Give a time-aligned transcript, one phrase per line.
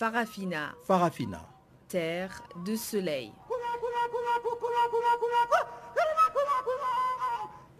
[0.00, 0.74] Farafina.
[0.86, 1.46] Farafina.
[1.86, 3.32] Terre de soleil.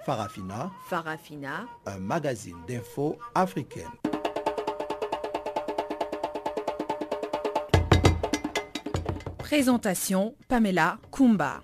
[0.05, 0.71] Farafina.
[0.87, 1.67] Farafina.
[1.87, 3.89] Un magazine d'infos africaine.
[9.39, 11.63] Présentation Pamela Kumba.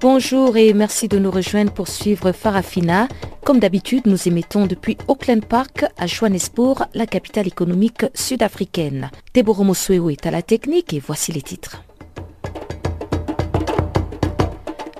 [0.00, 3.06] Bonjour et merci de nous rejoindre pour suivre Farafina.
[3.46, 9.08] Comme d'habitude, nous émettons depuis Auckland Park à Johannesburg, la capitale économique sud-africaine.
[9.34, 11.84] Deborah Mosueo est à la technique et voici les titres.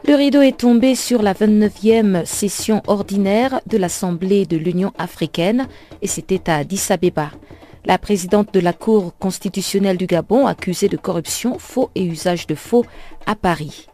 [0.07, 5.67] Le rideau est tombé sur la 29e session ordinaire de l'Assemblée de l'Union africaine
[6.01, 7.33] et c'était à Addis Abeba.
[7.85, 12.55] La présidente de la Cour constitutionnelle du Gabon accusée de corruption, faux et usage de
[12.55, 12.87] faux
[13.27, 13.89] à Paris.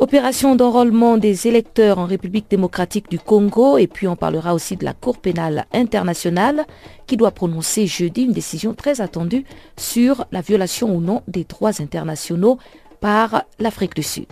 [0.00, 4.84] Opération d'enrôlement des électeurs en République démocratique du Congo et puis on parlera aussi de
[4.86, 6.64] la Cour pénale internationale
[7.06, 9.44] qui doit prononcer jeudi une décision très attendue
[9.76, 12.56] sur la violation ou non des droits internationaux
[13.02, 14.26] par l'Afrique du Sud.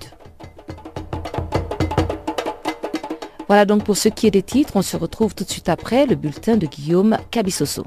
[3.46, 6.06] Voilà donc pour ce qui est des titres, on se retrouve tout de suite après
[6.06, 7.84] le bulletin de Guillaume Cabissoso.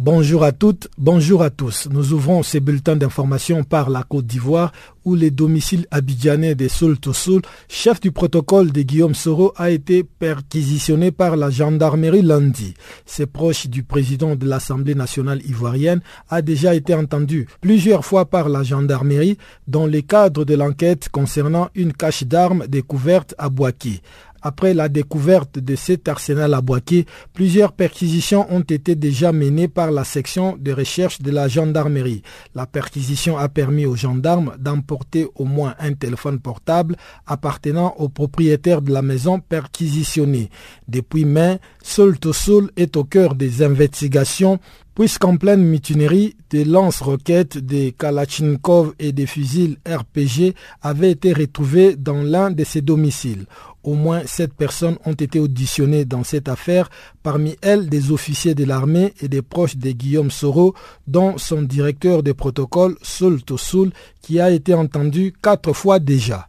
[0.00, 1.88] Bonjour à toutes, bonjour à tous.
[1.90, 4.70] Nous ouvrons ces bulletins d'information par la Côte d'Ivoire
[5.04, 10.04] où le domicile abidjanais de Soul Soul, chef du protocole de Guillaume Soro, a été
[10.04, 12.74] perquisitionné par la gendarmerie lundi.
[13.06, 18.48] Ses proches du président de l'Assemblée nationale ivoirienne a déjà été entendu plusieurs fois par
[18.48, 24.02] la gendarmerie dans le cadre de l'enquête concernant une cache d'armes découverte à Boaki.
[24.42, 29.90] Après la découverte de cet arsenal à Boaké, plusieurs perquisitions ont été déjà menées par
[29.90, 32.22] la section de recherche de la gendarmerie.
[32.54, 38.82] La perquisition a permis aux gendarmes d'emporter au moins un téléphone portable appartenant au propriétaire
[38.82, 40.50] de la maison perquisitionnée.
[40.86, 44.60] Depuis mai, Sol Sol est au cœur des investigations
[44.98, 52.20] puisqu'en pleine mutinerie, des lance-roquettes, des Kalachnikov et des fusils RPG avaient été retrouvés dans
[52.20, 53.46] l'un de ses domiciles.
[53.88, 56.90] Au moins sept personnes ont été auditionnées dans cette affaire,
[57.22, 60.74] parmi elles des officiers de l'armée et des proches de Guillaume Soro,
[61.06, 63.90] dont son directeur de protocole, Soul Tosoul,
[64.20, 66.48] qui a été entendu quatre fois déjà.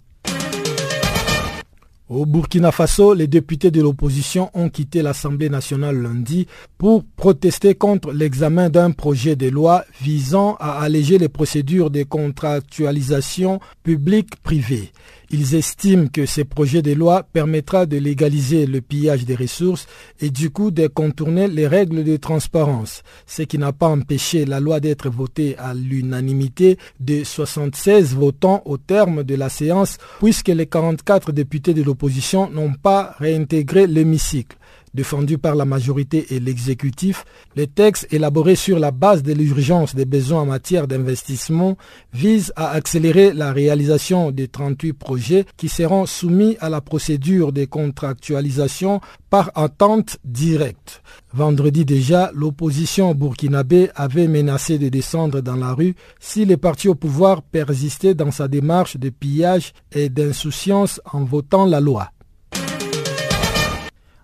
[2.09, 6.45] Au Burkina Faso, les députés de l'opposition ont quitté l'Assemblée nationale lundi
[6.77, 13.61] pour protester contre l'examen d'un projet de loi visant à alléger les procédures de contractualisation
[13.83, 14.91] publique-privée.
[15.31, 19.85] Ils estiment que ce projet de loi permettra de légaliser le pillage des ressources
[20.19, 24.59] et du coup de contourner les règles de transparence, ce qui n'a pas empêché la
[24.59, 30.65] loi d'être votée à l'unanimité de 76 votants au terme de la séance puisque les
[30.65, 34.57] 44 députés de l'opposition n'ont pas réintégré l'hémicycle
[34.93, 40.05] défendu par la majorité et l'exécutif, le texte élaboré sur la base de l'urgence des
[40.05, 41.77] besoins en matière d'investissement
[42.13, 47.65] vise à accélérer la réalisation des 38 projets qui seront soumis à la procédure de
[47.65, 51.01] contractualisation par attente directe.
[51.33, 56.95] Vendredi déjà, l'opposition burkinabé avait menacé de descendre dans la rue si les partis au
[56.95, 62.09] pouvoir persistaient dans sa démarche de pillage et d'insouciance en votant la loi.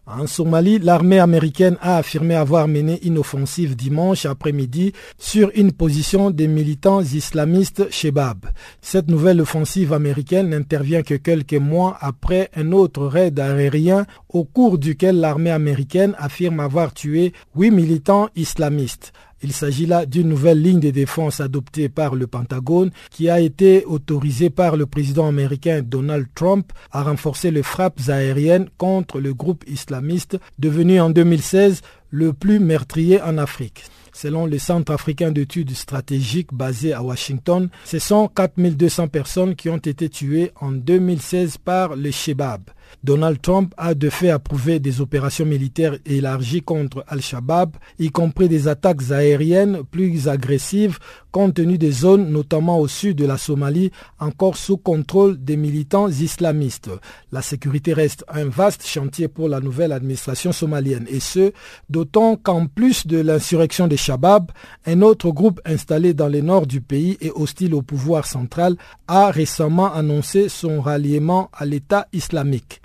[0.08, 6.30] En Somalie, l'armée américaine a affirmé avoir mené une offensive dimanche après-midi sur une position
[6.30, 8.46] des militants islamistes Shebab.
[8.82, 14.78] Cette nouvelle offensive américaine n'intervient que quelques mois après un autre raid aérien au cours
[14.78, 19.12] duquel l'armée américaine affirme avoir tué huit militants islamistes.
[19.44, 23.84] Il s'agit là d'une nouvelle ligne de défense adoptée par le Pentagone qui a été
[23.86, 29.64] autorisée par le président américain Donald Trump à renforcer les frappes aériennes contre le groupe
[29.68, 33.84] islamiste devenu en 2016 le plus meurtrier en Afrique.
[34.14, 39.76] Selon le Centre africain d'études stratégiques basé à Washington, ce sont 4200 personnes qui ont
[39.76, 42.62] été tuées en 2016 par le Shebab.
[43.04, 48.68] Donald Trump a de fait approuvé des opérations militaires élargies contre Al-Shabaab, y compris des
[48.68, 51.00] attaques aériennes plus agressives
[51.36, 56.08] compte tenu des zones, notamment au sud de la Somalie, encore sous contrôle des militants
[56.08, 56.90] islamistes.
[57.34, 61.52] La sécurité reste un vaste chantier pour la nouvelle administration somalienne, et ce,
[61.90, 64.50] d'autant qu'en plus de l'insurrection des Shabab,
[64.86, 68.78] un autre groupe installé dans le nord du pays et hostile au pouvoir central
[69.10, 72.82] a récemment annoncé son ralliement à l'État islamique.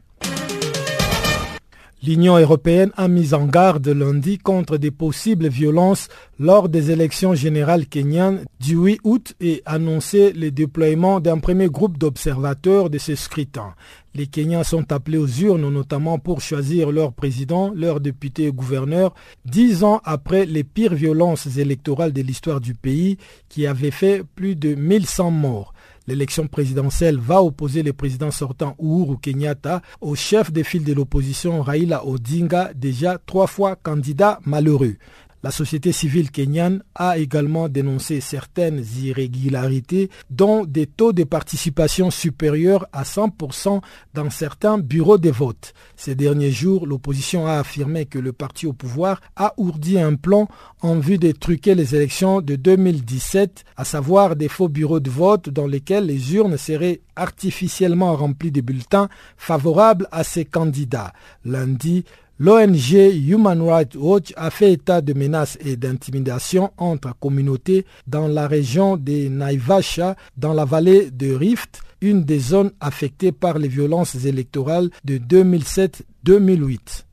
[2.02, 6.08] L'Union européenne a mis en garde lundi contre des possibles violences
[6.38, 11.98] lors des élections générales kenyanes du 8 août et annoncé le déploiement d'un premier groupe
[11.98, 13.74] d'observateurs de ces scrutins.
[14.14, 19.14] Les Kenyans sont appelés aux urnes notamment pour choisir leur président, leur député et gouverneur,
[19.44, 23.18] dix ans après les pires violences électorales de l'histoire du pays
[23.50, 25.74] qui avaient fait plus de 1100 morts.
[26.10, 31.62] L'élection présidentielle va opposer le président sortant Uhuru Kenyatta au chef des files de l'opposition
[31.62, 34.96] Raila Odinga, déjà trois fois candidat malheureux.
[35.42, 42.86] La société civile kenyane a également dénoncé certaines irrégularités, dont des taux de participation supérieurs
[42.92, 43.80] à 100%
[44.12, 45.72] dans certains bureaux de vote.
[45.96, 50.46] Ces derniers jours, l'opposition a affirmé que le parti au pouvoir a ourdi un plan
[50.82, 55.48] en vue de truquer les élections de 2017, à savoir des faux bureaux de vote
[55.48, 59.08] dans lesquels les urnes seraient artificiellement remplies de bulletins
[59.38, 61.12] favorables à ces candidats.
[61.44, 62.04] Lundi,
[62.42, 62.94] L'ONG
[63.28, 68.96] Human Rights Watch a fait état de menaces et d'intimidation entre communautés dans la région
[68.96, 74.88] de Naivasha, dans la vallée de Rift, une des zones affectées par les violences électorales
[75.04, 77.04] de 2007-2008.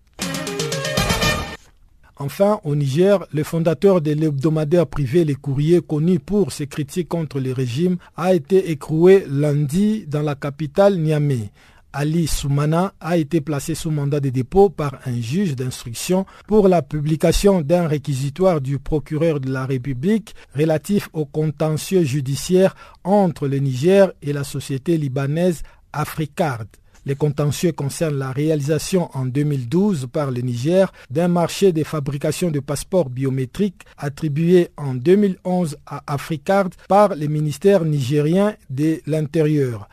[2.19, 7.41] Enfin, au Niger, le fondateur de l'hebdomadaire privé Les Courriers, connu pour ses critiques contre
[7.41, 11.51] le régime, a été écroué lundi dans la capitale Niamey.
[11.94, 16.81] Ali Soumana a été placé sous mandat de dépôt par un juge d'instruction pour la
[16.81, 24.12] publication d'un réquisitoire du procureur de la République relatif au contentieux judiciaire entre le Niger
[24.22, 25.63] et la société libanaise
[25.94, 26.66] Africard.
[27.07, 32.60] Les contentieux concernent la réalisation en 2012 par le Niger d'un marché de fabrication de
[32.60, 39.88] passeports biométriques attribué en 2011 à Africard par le ministère nigérien de l'Intérieur.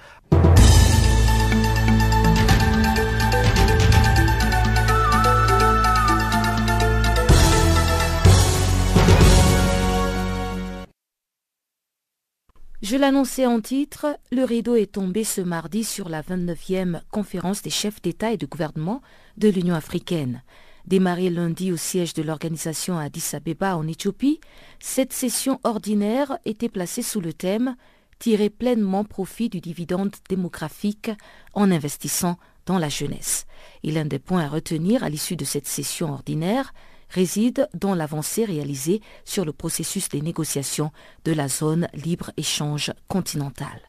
[12.85, 17.71] Je l'annonçais en titre, le rideau est tombé ce mardi sur la 29e conférence des
[17.71, 19.01] chefs d'État et de gouvernement
[19.39, 20.43] de l'Union africaine.
[20.87, 24.39] Démarrée lundi au siège de l'organisation à Addis Abeba en Éthiopie,
[24.81, 27.75] cette session ordinaire était placée sous le thème
[28.19, 31.11] Tirer pleinement profit du dividende démographique
[31.55, 32.37] en investissant
[32.67, 33.47] dans la jeunesse.
[33.83, 36.75] Et l'un des points à retenir à l'issue de cette session ordinaire,
[37.15, 40.91] réside dans l'avancée réalisée sur le processus des négociations
[41.25, 43.81] de la zone libre-échange continentale.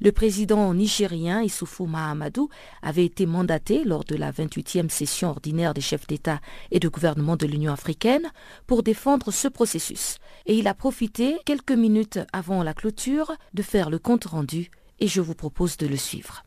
[0.00, 2.48] Le président nigérien Issoufou Mahamadou
[2.82, 6.40] avait été mandaté lors de la 28e session ordinaire des chefs d'État
[6.72, 8.28] et de gouvernement de l'Union africaine
[8.66, 10.18] pour défendre ce processus.
[10.46, 15.06] Et il a profité quelques minutes avant la clôture de faire le compte rendu et
[15.06, 16.42] je vous propose de le suivre.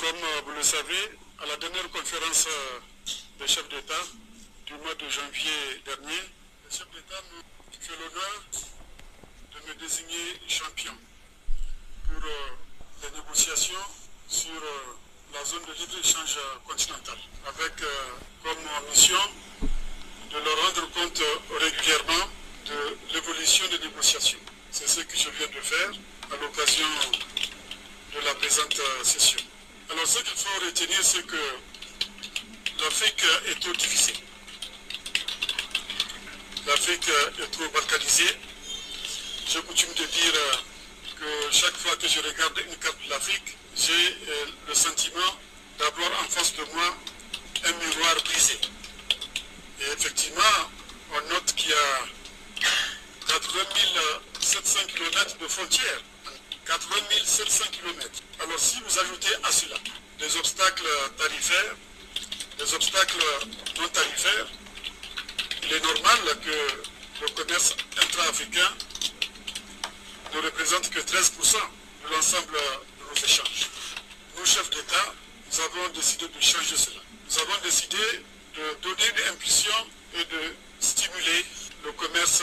[0.00, 1.04] Comme euh, vous le savez,
[1.40, 2.80] à la dernière conférence euh,
[3.38, 4.23] des chefs d'État
[4.74, 6.22] du mois de janvier dernier,
[6.64, 7.42] le chef d'État me
[7.80, 8.42] fait l'honneur
[9.52, 10.92] de me désigner champion
[12.06, 13.86] pour euh, les négociations
[14.28, 14.96] sur euh,
[15.32, 17.16] la zone de libre-échange continental,
[17.46, 17.86] avec euh,
[18.42, 19.18] comme mission
[20.30, 21.22] de leur rendre compte
[21.60, 22.28] régulièrement
[22.66, 24.38] de l'évolution des négociations.
[24.72, 25.90] C'est ce que je viens de faire
[26.32, 26.88] à l'occasion
[28.14, 29.40] de la présente session.
[29.90, 31.36] Alors ce qu'il faut retenir, c'est que
[32.80, 34.14] l'Afrique est trop divisée.
[36.86, 38.36] Est trop balkanisée.
[39.48, 40.64] J'ai coutume de dire
[41.18, 44.18] que chaque fois que je regarde une carte de l'Afrique, j'ai
[44.68, 45.38] le sentiment
[45.78, 46.94] d'avoir en face de moi
[47.64, 48.58] un miroir brisé.
[49.80, 50.42] Et effectivement,
[51.12, 52.06] on note qu'il y a
[53.28, 53.64] 80
[54.40, 56.02] 700 km de frontières.
[56.66, 58.10] 80 700 km.
[58.40, 59.76] Alors si vous ajoutez à cela
[60.18, 60.84] des obstacles
[61.16, 61.76] tarifaires,
[62.58, 63.24] des obstacles
[63.80, 64.48] non tarifaires,
[65.66, 68.70] il est normal que le commerce intra-africain
[70.34, 71.56] ne représente que 13%
[72.04, 73.68] de l'ensemble de nos échanges.
[74.36, 75.14] Nous, chefs d'État,
[75.50, 77.00] nous avons décidé de changer cela.
[77.30, 77.96] Nous avons décidé
[78.56, 79.74] de donner une impulsion
[80.14, 81.44] et de stimuler
[81.84, 82.42] le commerce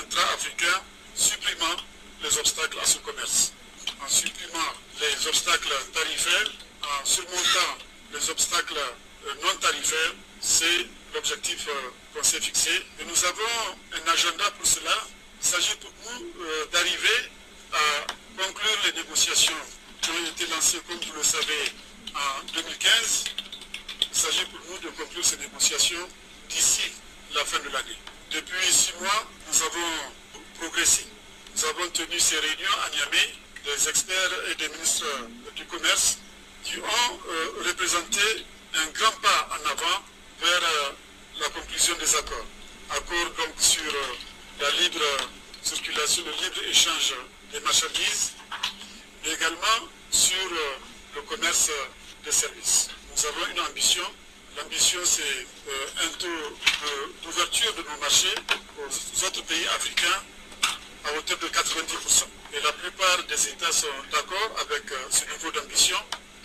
[0.00, 0.82] intra-africain,
[1.14, 1.76] supprimant
[2.22, 3.52] les obstacles à ce commerce.
[4.00, 6.50] En supprimant les obstacles tarifaires,
[6.82, 7.78] en surmontant
[8.12, 8.80] les obstacles
[9.42, 10.14] non tarifaires.
[10.40, 11.68] C'est l'objectif
[12.14, 12.70] qu'on s'est fixé.
[13.00, 15.06] Et nous avons un agenda pour cela.
[15.40, 16.32] Il s'agit pour nous
[16.72, 17.30] d'arriver
[17.72, 19.54] à conclure les négociations
[20.00, 21.72] qui ont été lancées, comme vous le savez,
[22.14, 23.24] en 2015.
[24.12, 26.08] Il s'agit pour nous de conclure ces négociations
[26.48, 26.82] d'ici
[27.34, 27.98] la fin de l'année.
[28.30, 31.06] Depuis six mois, nous avons progressé.
[31.56, 35.06] Nous avons tenu ces réunions à Niamey, des experts et des ministres
[35.56, 36.18] du Commerce
[36.64, 38.20] qui ont euh, représenté
[38.74, 40.02] un grand pas en avant
[40.40, 40.90] vers euh,
[41.40, 42.46] la conclusion des accords.
[42.90, 44.14] Accords donc sur euh,
[44.60, 45.00] la libre
[45.62, 47.14] circulation, le libre échange
[47.52, 48.32] des marchandises,
[49.24, 50.36] mais également sur
[51.14, 51.70] le commerce
[52.24, 52.88] des services.
[53.16, 54.04] Nous avons une ambition.
[54.56, 55.46] L'ambition, c'est
[56.04, 56.56] un taux
[57.24, 58.34] d'ouverture de nos marchés
[58.78, 60.22] aux autres pays africains
[61.04, 62.24] à hauteur de 90%.
[62.52, 65.96] Et la plupart des États sont d'accord avec ce niveau d'ambition.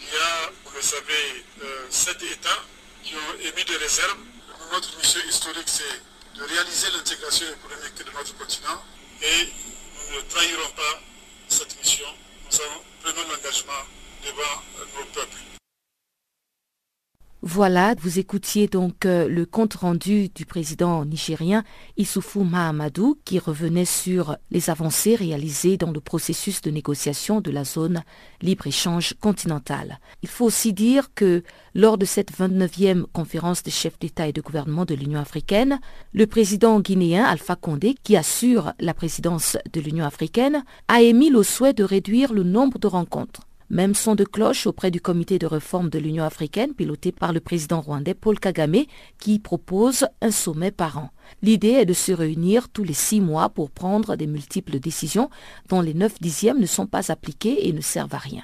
[0.01, 1.45] Il y a, vous le savez,
[1.91, 2.63] sept États
[3.03, 4.17] qui ont émis des réserves.
[4.71, 6.01] Notre mission historique, c'est
[6.37, 8.83] de réaliser l'intégration économique de notre continent
[9.21, 9.49] et
[10.11, 11.01] nous ne trahirons pas
[11.47, 12.05] cette mission.
[12.51, 12.57] Nous
[13.03, 13.83] prenons l'engagement
[14.23, 14.61] devant
[14.95, 15.48] nos peuples.
[17.41, 21.63] Voilà, vous écoutiez donc le compte rendu du président nigérien
[21.95, 27.63] Issoufou Mahamadou qui revenait sur les avancées réalisées dans le processus de négociation de la
[27.63, 28.03] zone
[28.41, 29.99] libre-échange continentale.
[30.21, 31.43] Il faut aussi dire que
[31.73, 35.79] lors de cette 29e conférence des chefs d'État et de gouvernement de l'Union africaine,
[36.11, 41.43] le président guinéen Alpha Condé, qui assure la présidence de l'Union africaine, a émis le
[41.43, 43.48] souhait de réduire le nombre de rencontres.
[43.71, 47.39] Même son de cloche auprès du comité de réforme de l'Union africaine piloté par le
[47.39, 48.85] président rwandais Paul Kagame
[49.19, 51.11] qui propose un sommet par an.
[51.43, 55.29] L'idée est de se réunir tous les six mois pour prendre des multiples décisions
[55.67, 58.43] dont les neuf dixièmes ne sont pas appliquées et ne servent à rien.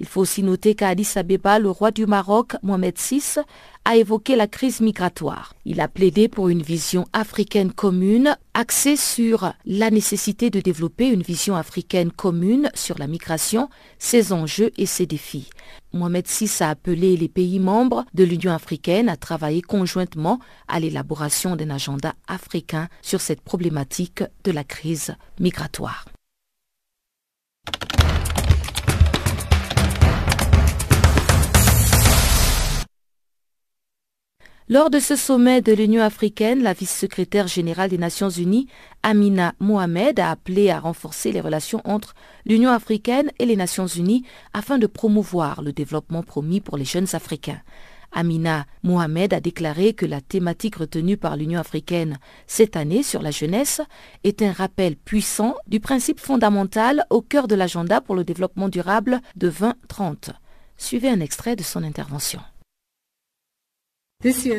[0.00, 3.40] Il faut aussi noter qu'à Addis Abeba, le roi du Maroc, Mohamed VI,
[3.84, 5.54] a évoqué la crise migratoire.
[5.64, 11.22] Il a plaidé pour une vision africaine commune axée sur la nécessité de développer une
[11.22, 15.48] vision africaine commune sur la migration, ses enjeux et ses défis.
[15.92, 20.38] Mohamed VI a appelé les pays membres de l'Union africaine à travailler conjointement
[20.68, 26.04] à l'élaboration d'un agenda africain sur cette problématique de la crise migratoire.
[34.70, 38.66] Lors de ce sommet de l'Union africaine, la vice-secrétaire générale des Nations unies,
[39.02, 44.26] Amina Mohamed, a appelé à renforcer les relations entre l'Union africaine et les Nations unies
[44.52, 47.62] afin de promouvoir le développement promis pour les jeunes Africains.
[48.12, 53.30] Amina Mohamed a déclaré que la thématique retenue par l'Union africaine cette année sur la
[53.30, 53.80] jeunesse
[54.22, 59.22] est un rappel puissant du principe fondamental au cœur de l'agenda pour le développement durable
[59.34, 60.32] de 2030.
[60.76, 62.40] Suivez un extrait de son intervention.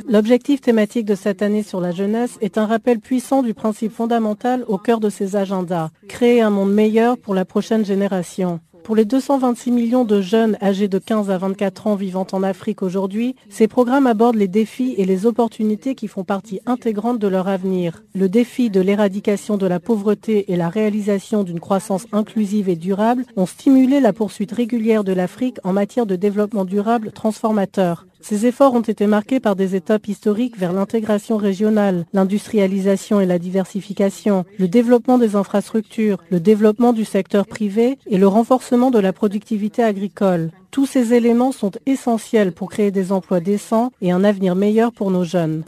[0.08, 4.64] L'objectif thématique de cette année sur la jeunesse est un rappel puissant du principe fondamental
[4.70, 8.62] au cœur de ces agendas, créer un monde meilleur pour la prochaine génération.
[8.86, 12.82] Pour les 226 millions de jeunes âgés de 15 à 24 ans vivant en Afrique
[12.82, 17.50] aujourd'hui, ces programmes abordent les défis et les opportunités qui font partie intégrante de leur
[17.50, 18.02] avenir.
[18.16, 23.26] Le défi de l'éradication de la pauvreté et la réalisation d'une croissance inclusive et durable
[23.36, 28.06] ont stimulé la poursuite régulière de l'Afrique en matière de développement durable transformateur.
[28.22, 33.40] Ces efforts ont été marqués par des étapes historiques vers l'intégration régionale, l'industrialisation et la
[33.40, 39.14] diversification, le développement des infrastructures, le développement du secteur privé et le renforcement de la
[39.14, 40.52] productivité agricole.
[40.72, 45.12] Tous ces éléments sont essentiels pour créer des emplois décents et un avenir meilleur pour
[45.12, 45.64] nos jeunes.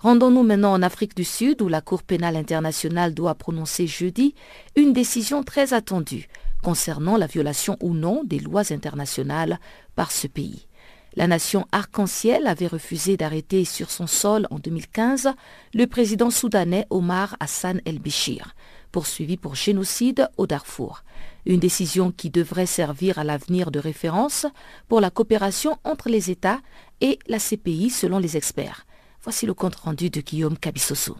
[0.00, 4.36] Rendons-nous maintenant en Afrique du Sud où la Cour pénale internationale doit prononcer jeudi
[4.76, 6.28] une décision très attendue
[6.62, 9.58] concernant la violation ou non des lois internationales
[9.96, 10.68] par ce pays.
[11.16, 15.30] La nation arc-en-ciel avait refusé d'arrêter sur son sol en 2015
[15.74, 18.54] le président soudanais Omar Hassan el-Béchir,
[18.92, 21.02] poursuivi pour génocide au Darfour.
[21.44, 24.46] Une décision qui devrait servir à l'avenir de référence
[24.86, 26.60] pour la coopération entre les États
[27.00, 28.86] et la CPI selon les experts.
[29.22, 31.16] Voici le compte rendu de Guillaume Cabissoso.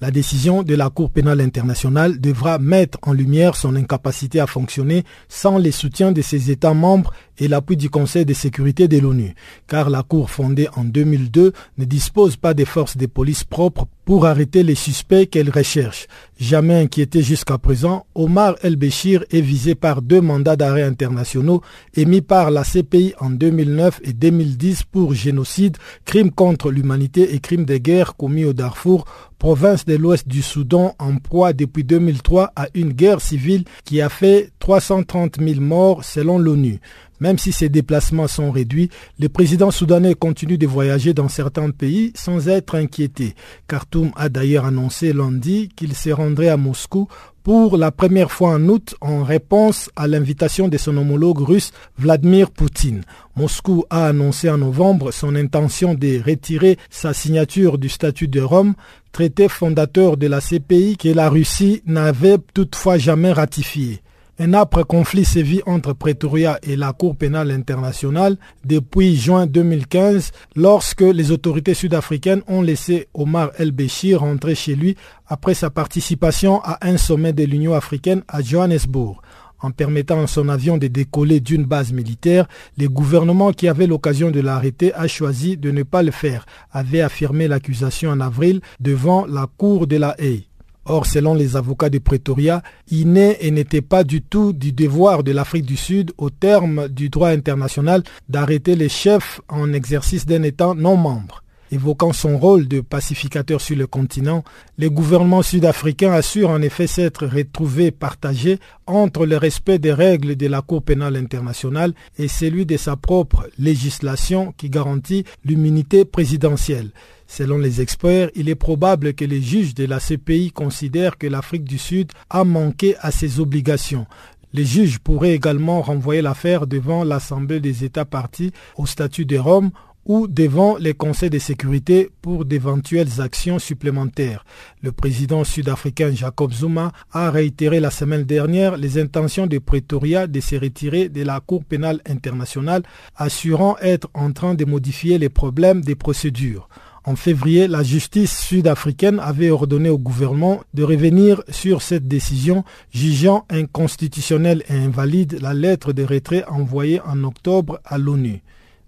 [0.00, 5.04] La décision de la Cour pénale internationale devra mettre en lumière son incapacité à fonctionner
[5.28, 9.34] sans les soutiens de ses États membres et l'appui du Conseil de sécurité de l'ONU,
[9.66, 14.26] car la Cour fondée en 2002 ne dispose pas des forces de police propres pour
[14.26, 16.06] arrêter les suspects qu'elle recherche.
[16.42, 21.62] Jamais inquiété jusqu'à présent, Omar El-Béchir est visé par deux mandats d'arrêt internationaux
[21.94, 27.64] émis par la CPI en 2009 et 2010 pour génocide, crime contre l'humanité et crime
[27.64, 29.04] de guerre commis au Darfour,
[29.38, 34.08] province de l'ouest du Soudan en proie depuis 2003 à une guerre civile qui a
[34.08, 36.80] fait 330 000 morts selon l'ONU.
[37.22, 42.10] Même si ces déplacements sont réduits, le président soudanais continue de voyager dans certains pays
[42.16, 43.36] sans être inquiété.
[43.68, 47.06] Khartoum a d'ailleurs annoncé lundi qu'il se rendrait à Moscou
[47.44, 52.50] pour la première fois en août en réponse à l'invitation de son homologue russe Vladimir
[52.50, 53.02] Poutine.
[53.36, 58.74] Moscou a annoncé en novembre son intention de retirer sa signature du statut de Rome,
[59.12, 64.02] traité fondateur de la CPI que la Russie n'avait toutefois jamais ratifié.
[64.38, 71.02] Un âpre conflit sévit entre Pretoria et la Cour pénale internationale depuis juin 2015 lorsque
[71.02, 74.96] les autorités sud-africaines ont laissé Omar El-Béchir rentrer chez lui
[75.26, 79.20] après sa participation à un sommet de l'Union africaine à Johannesburg.
[79.60, 82.48] En permettant à son avion de décoller d'une base militaire,
[82.78, 87.02] le gouvernement qui avait l'occasion de l'arrêter a choisi de ne pas le faire, avait
[87.02, 90.48] affirmé l'accusation en avril devant la Cour de la Haye.
[90.84, 95.22] Or, selon les avocats de Pretoria, il n'est et n'était pas du tout du devoir
[95.22, 100.42] de l'Afrique du Sud, au terme du droit international, d'arrêter les chefs en exercice d'un
[100.42, 101.42] État non membre.
[101.72, 104.44] Évoquant son rôle de pacificateur sur le continent,
[104.76, 110.48] le gouvernement sud-africain assure en effet s'être retrouvé partagé entre le respect des règles de
[110.48, 116.90] la Cour pénale internationale et celui de sa propre législation qui garantit l'immunité présidentielle.
[117.34, 121.64] Selon les experts, il est probable que les juges de la CPI considèrent que l'Afrique
[121.64, 124.04] du Sud a manqué à ses obligations.
[124.52, 129.70] Les juges pourraient également renvoyer l'affaire devant l'Assemblée des États partis au statut de Rome
[130.04, 134.44] ou devant les conseils de sécurité pour d'éventuelles actions supplémentaires.
[134.82, 140.40] Le président sud-africain Jacob Zuma a réitéré la semaine dernière les intentions de Pretoria de
[140.40, 142.82] se retirer de la Cour pénale internationale,
[143.16, 146.68] assurant être en train de modifier les problèmes des procédures.
[147.04, 153.44] En février, la justice sud-africaine avait ordonné au gouvernement de revenir sur cette décision, jugeant
[153.50, 158.42] inconstitutionnelle et invalide la lettre de retrait envoyée en octobre à l'ONU.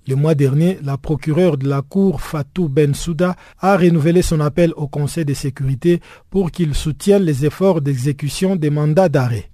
[0.06, 4.87] Le mois dernier, la procureure de la Cour Fatou Bensouda a renouvelé son appel au
[4.87, 9.50] Conseil de sécurité pour qu'il soutienne les efforts d'exécution des mandats d'arrêt.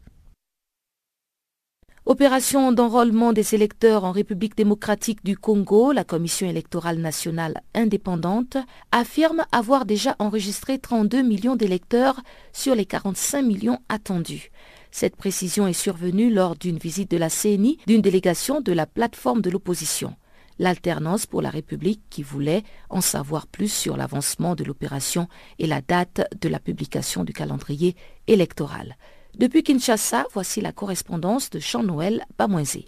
[2.07, 8.57] Opération d'enrôlement des électeurs en République démocratique du Congo, la Commission électorale nationale indépendante
[8.91, 12.21] affirme avoir déjà enregistré 32 millions d'électeurs
[12.55, 14.51] sur les 45 millions attendus.
[14.91, 19.43] Cette précision est survenue lors d'une visite de la CNI d'une délégation de la plateforme
[19.43, 20.17] de l'opposition.
[20.59, 25.83] L'alternance pour la République qui voulait en savoir plus sur l'avancement de l'opération et la
[25.83, 27.95] date de la publication du calendrier
[28.27, 28.97] électoral.
[29.39, 32.87] Depuis Kinshasa, voici la correspondance de Jean-Noël Bamoisé.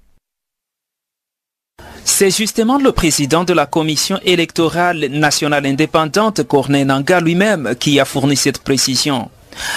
[2.04, 8.04] C'est justement le président de la Commission électorale nationale indépendante, Corneille Nanga lui-même, qui a
[8.04, 9.30] fourni cette précision.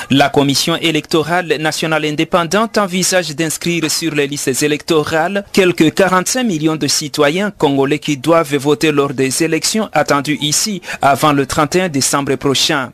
[0.09, 6.87] La Commission électorale nationale indépendante envisage d'inscrire sur les listes électorales quelques 45 millions de
[6.87, 12.91] citoyens congolais qui doivent voter lors des élections attendues ici avant le 31 décembre prochain.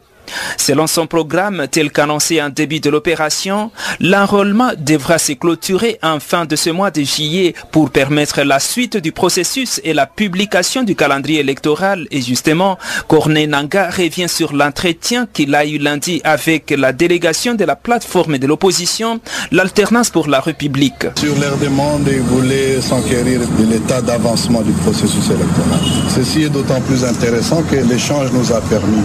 [0.57, 6.45] Selon son programme tel qu'annoncé en début de l'opération, l'enrôlement devra se clôturer en fin
[6.45, 10.95] de ce mois de juillet pour permettre la suite du processus et la publication du
[10.95, 12.07] calendrier électoral.
[12.11, 17.65] Et justement, Corneille Nanga revient sur l'entretien qu'il a eu lundi avec la délégation de
[17.65, 19.19] la plateforme de l'opposition,
[19.51, 21.05] l'alternance pour la République.
[21.17, 25.79] Sur leur demande, ils voulaient s'enquérir de l'état d'avancement du processus électoral.
[26.15, 29.01] Ceci est d'autant plus intéressant que l'échange nous a permis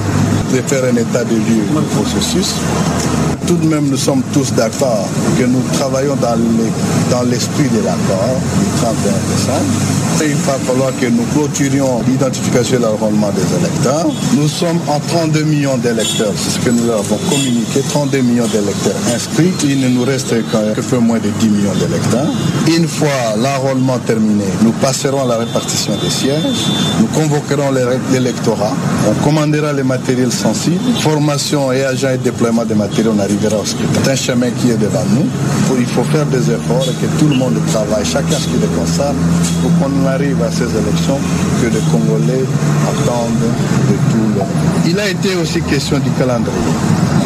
[0.52, 2.54] de faire un état de lieu du processus.
[3.46, 8.66] Tout de même, nous sommes tous d'accord que nous travaillons dans l'esprit de l'accord du
[8.80, 10.24] 31 décembre.
[10.24, 14.06] Et il va falloir que nous clôturions l'identification et l'enrôlement des électeurs.
[14.34, 18.96] Nous sommes en 32 millions d'électeurs, c'est ce que nous avons communiqué, 32 millions d'électeurs
[19.14, 19.52] inscrits.
[19.64, 22.32] Il ne nous reste que peu moins de 10 millions d'électeurs.
[22.66, 26.64] Une fois l'enrôlement terminé, nous passerons à la répartition des sièges,
[26.98, 27.70] nous convoquerons
[28.10, 28.72] l'électorat,
[29.08, 34.10] on commandera les matériels sensibles, formation et agents et déploiement des matériaux, on arrivera C'est
[34.10, 35.26] un chemin qui est devant nous.
[35.78, 38.66] Il faut faire des efforts et que tout le monde travaille, chacun ce qui le
[38.78, 39.16] concerne,
[39.62, 41.18] pour qu'on arrive à ces élections
[41.62, 42.44] que les Congolais
[42.88, 43.50] attendent
[43.88, 44.48] de tout le monde.
[44.86, 46.56] Il a été aussi question du calendrier.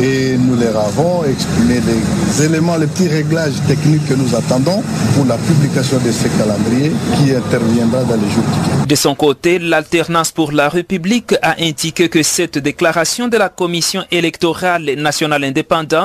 [0.02, 4.82] Et nous leur avons exprimé les éléments, les petits réglages techniques que nous attendons
[5.14, 8.86] pour la publication de ce calendrier qui interviendra dans les jours qui viennent.
[8.86, 14.02] De son côté, l'alternance pour la République a indiqué que cette déclaration de la Commission
[14.10, 15.99] électorale nationale indépendante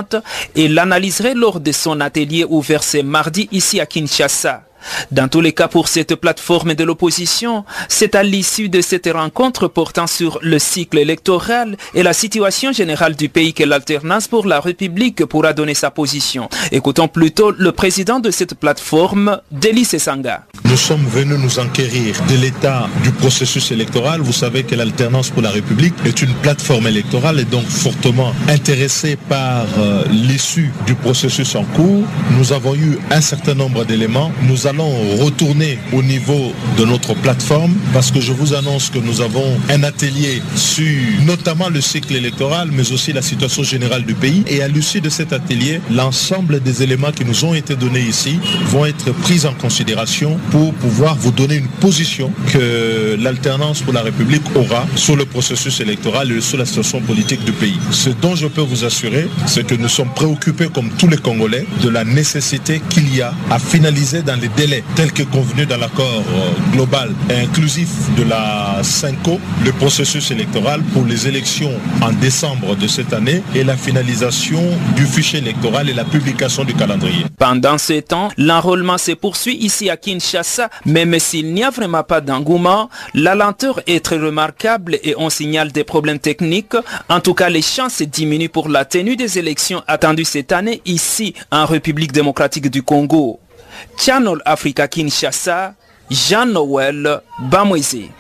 [0.55, 4.63] et l'analyserait lors de son atelier ouvert ce mardi ici à Kinshasa.
[5.12, 9.67] Dans tous les cas, pour cette plateforme de l'opposition, c'est à l'issue de cette rencontre
[9.67, 14.60] portant sur le cycle électoral et la situation générale du pays que l'alternance pour la
[14.60, 16.50] République pourra donner sa position.
[16.71, 20.45] Écoutons plutôt le président de cette plateforme, Delis Sanga.
[20.65, 24.21] Nous sommes venus nous enquérir de l'état du processus électoral.
[24.21, 29.15] Vous savez que l'alternance pour la République est une plateforme électorale et donc fortement intéressée
[29.30, 32.04] par euh, l'issue du processus en cours.
[32.32, 34.32] Nous avons eu un certain nombre d'éléments.
[34.43, 39.57] Nous retourner au niveau de notre plateforme parce que je vous annonce que nous avons
[39.69, 40.85] un atelier sur
[41.25, 45.09] notamment le cycle électoral mais aussi la situation générale du pays et à l'issue de
[45.09, 49.53] cet atelier, l'ensemble des éléments qui nous ont été donnés ici vont être pris en
[49.53, 55.25] considération pour pouvoir vous donner une position que l'alternance pour la République aura sur le
[55.25, 57.77] processus électoral et sur la situation politique du pays.
[57.91, 61.65] Ce dont je peux vous assurer, c'est que nous sommes préoccupés comme tous les Congolais
[61.81, 64.49] de la nécessité qu'il y a à finaliser dans les
[64.95, 71.06] tels que convenus dans l'accord euh, global inclusif de la CINCO le processus électoral pour
[71.06, 74.62] les élections en décembre de cette année et la finalisation
[74.95, 77.25] du fichier électoral et la publication du calendrier.
[77.38, 82.21] Pendant ce temps, l'enrôlement se poursuit ici à Kinshasa, même s'il n'y a vraiment pas
[82.21, 86.75] d'engouement, la lenteur est très remarquable et on signale des problèmes techniques.
[87.10, 91.34] En tout cas, les chances diminuent pour la tenue des élections attendues cette année ici
[91.51, 93.39] en République démocratique du Congo.
[93.97, 95.75] Channel Africa Kinshasa,
[96.09, 98.11] Jean-Noël Bamoisé.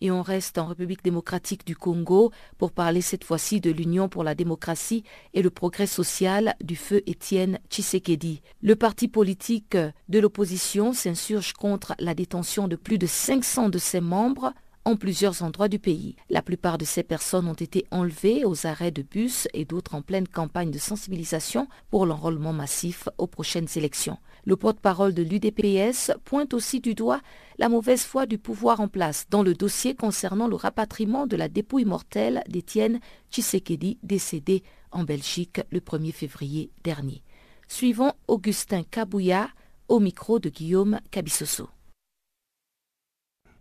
[0.00, 4.24] Et on reste en République démocratique du Congo pour parler cette fois-ci de l'Union pour
[4.24, 8.42] la démocratie et le progrès social du feu Étienne Tshisekedi.
[8.62, 9.76] Le parti politique
[10.08, 14.52] de l'opposition s'insurge contre la détention de plus de 500 de ses membres
[14.86, 16.14] en plusieurs endroits du pays.
[16.30, 20.00] La plupart de ces personnes ont été enlevées aux arrêts de bus et d'autres en
[20.00, 24.18] pleine campagne de sensibilisation pour l'enrôlement massif aux prochaines élections.
[24.44, 27.20] Le porte-parole de l'UDPS pointe aussi du doigt
[27.58, 31.48] la mauvaise foi du pouvoir en place dans le dossier concernant le rapatriement de la
[31.48, 33.00] dépouille mortelle d'Étienne
[33.32, 37.24] Tshisekedi décédé en Belgique le 1er février dernier.
[37.66, 39.48] Suivons Augustin Kabouya
[39.88, 41.68] au micro de Guillaume Cabissoso.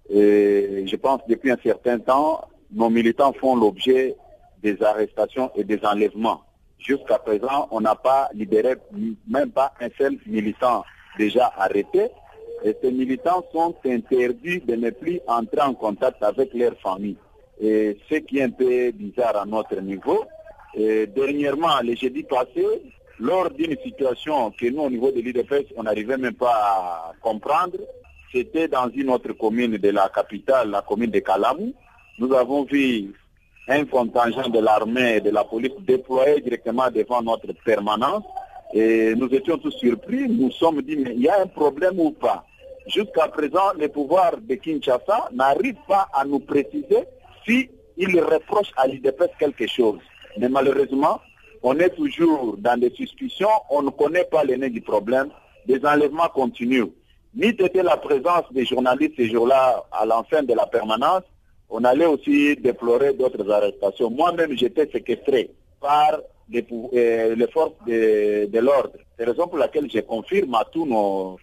[0.09, 4.15] Et je pense depuis un certain temps, nos militants font l'objet
[4.61, 6.41] des arrestations et des enlèvements.
[6.79, 8.75] Jusqu'à présent, on n'a pas libéré
[9.27, 10.83] même pas un seul militant
[11.17, 12.09] déjà arrêté.
[12.63, 17.17] Et ces militants sont interdits de ne plus entrer en contact avec leurs familles.
[17.59, 20.25] Et ce qui est un peu bizarre à notre niveau.
[20.75, 22.65] Et dernièrement, le jeudi passé,
[23.19, 27.77] lors d'une situation que nous, au niveau de l'IDFS, on n'arrivait même pas à comprendre,
[28.35, 31.73] c'était dans une autre commune de la capitale, la commune de Kalamou.
[32.19, 33.13] Nous avons vu
[33.69, 38.25] un contingent de l'armée et de la police déployé directement devant notre permanence.
[38.73, 40.27] Et nous étions tous surpris.
[40.27, 42.43] Nous sommes dit, mais il y a un problème ou pas?
[42.87, 47.05] Jusqu'à présent, les pouvoirs de Kinshasa n'arrivent pas à nous préciser
[47.47, 49.99] si ils reprochent à l'IDPS quelque chose.
[50.37, 51.21] Mais malheureusement,
[51.63, 55.29] on est toujours dans des suspicions, on ne connaît pas les nez du problème,
[55.65, 56.91] des enlèvements continuent.
[57.35, 61.23] Ni était la présence des journalistes ces jours-là à l'enceinte de la permanence,
[61.69, 64.09] on allait aussi déplorer d'autres arrestations.
[64.09, 66.19] Moi-même, j'étais séquestré par
[66.49, 66.65] les,
[67.51, 68.93] forces de, de l'ordre.
[69.17, 71.37] C'est la raison pour laquelle je confirme à tous nos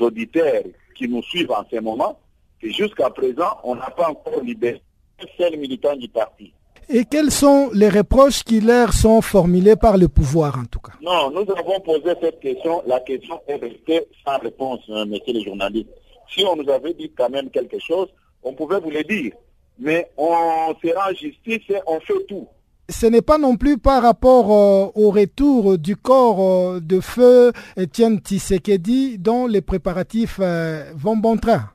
[0.00, 2.18] auditeurs qui nous suivent en ce moment
[2.60, 4.82] que jusqu'à présent, on n'a pas encore libéré
[5.20, 6.52] un seul militant du parti.
[6.90, 10.94] Et quels sont les reproches qui leur sont formulés par le pouvoir en tout cas
[11.02, 12.82] Non, nous avons posé cette question.
[12.86, 15.90] La question est restée sans réponse, hein, monsieur le journaliste.
[16.34, 18.08] Si on nous avait dit quand même quelque chose,
[18.42, 19.32] on pouvait vous le dire.
[19.78, 22.48] Mais on sera en justice et on fait tout.
[22.88, 27.52] Ce n'est pas non plus par rapport euh, au retour du corps euh, de feu
[27.78, 31.68] Etienne Tshisekedi dont les préparatifs euh, vont bon train.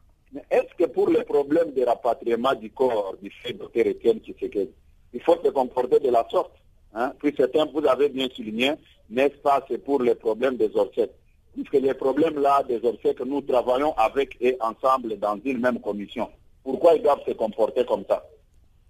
[0.50, 4.72] Est-ce que pour le problème de rapatriement du corps du feu Dr Etienne Tshisekedi,
[5.14, 6.52] il faut se comporter de la sorte
[6.94, 7.14] hein?
[7.20, 8.74] Puis certains, vous avez bien souligné,
[9.10, 11.14] n'est-ce pas, c'est pour les problèmes des orchettes.
[11.54, 16.30] Puisque les problèmes là des orchettes, nous travaillons avec et ensemble dans une même commission.
[16.64, 18.24] Pourquoi ils doivent se comporter comme ça?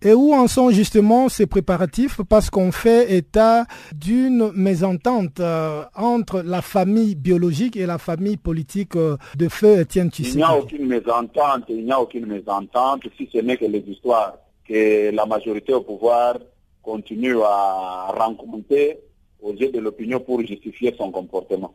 [0.06, 2.20] Et où en sont justement ces préparatifs?
[2.28, 8.98] Parce qu'on fait état d'une mésentente euh, entre la famille biologique et la famille politique
[8.98, 10.40] euh, de feu Étienne Tshisekedi.
[10.40, 13.80] Il n'y a aucune mésentente, il n'y a aucune mésentente, si ce n'est que les
[13.88, 14.34] histoires
[14.68, 16.38] que la majorité au pouvoir
[16.82, 19.00] continue à rencontrer
[19.42, 21.74] aux yeux de l'opinion pour justifier son comportement.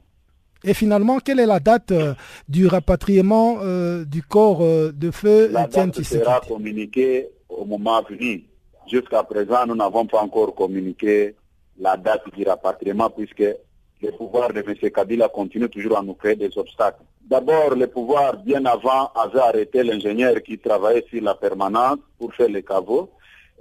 [0.65, 2.15] Et finalement, quelle est la date euh,
[2.49, 8.45] du rapatriement euh, du corps euh, de feu La date sera communiquée au moment venu.
[8.91, 11.37] Jusqu'à présent, nous n'avons pas encore communiqué
[11.79, 13.45] la date du rapatriement puisque
[14.01, 14.91] les pouvoirs de M.
[14.91, 17.03] Kabila continuent toujours à nous créer des obstacles.
[17.23, 22.49] D'abord, les pouvoirs, bien avant, avaient arrêté l'ingénieur qui travaillait sur la permanence pour faire
[22.49, 23.11] les caveaux.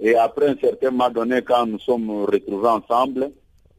[0.00, 3.30] Et après un certain moment donné, quand nous sommes retrouvés ensemble,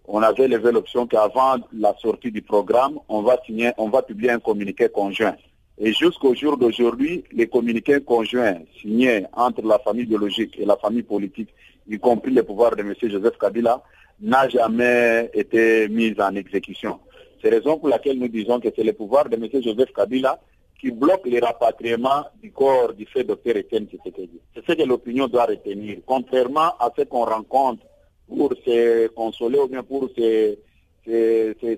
[0.08, 4.32] on avait levé l'option qu'avant la sortie du programme, on va signer, on va publier
[4.32, 5.36] un communiqué conjoint.
[5.78, 11.04] Et jusqu'au jour d'aujourd'hui, les communiqués conjoints signés entre la famille biologique et la famille
[11.04, 11.50] politique,
[11.88, 12.94] y compris les pouvoirs de M.
[13.02, 13.82] Joseph Kabila,
[14.20, 17.00] n'a jamais été mis en exécution.
[17.42, 19.48] C'est la raison pour laquelle nous disons que c'est le pouvoir de M.
[19.62, 20.40] Joseph Kabila
[20.80, 24.40] qui bloque les rapatriements du corps du fait Dr Etienne Tshisekedi.
[24.56, 26.00] C'est ce que l'opinion doit retenir.
[26.06, 27.86] Contrairement à ce qu'on rencontre
[28.28, 30.58] pour se consoler ou bien pour se,
[31.06, 31.76] se, se,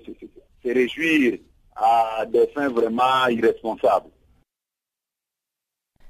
[0.64, 1.38] se réjouir
[1.74, 4.10] à des fins vraiment irresponsables.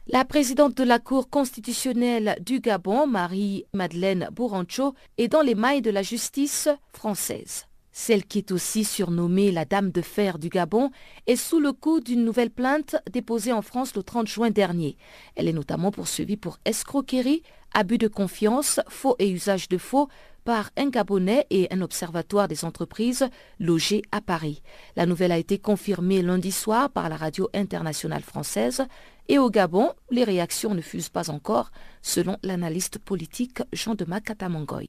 [0.09, 5.93] La présidente de la Cour constitutionnelle du Gabon, Marie-Madeleine Bourancho, est dans les mailles de
[5.93, 7.67] la justice française.
[7.93, 10.91] Celle qui est aussi surnommée la Dame de Fer du Gabon
[11.27, 14.97] est sous le coup d'une nouvelle plainte déposée en France le 30 juin dernier.
[15.37, 17.43] Elle est notamment poursuivie pour escroquerie,
[17.75, 20.09] abus de confiance, faux et usage de faux
[20.45, 23.29] par un Gabonais et un observatoire des entreprises
[23.61, 24.63] logés à Paris.
[24.97, 28.85] La nouvelle a été confirmée lundi soir par la radio internationale française
[29.29, 34.89] et au Gabon, les réactions ne fusent pas encore, selon l'analyste politique Jean de Makatamangoy.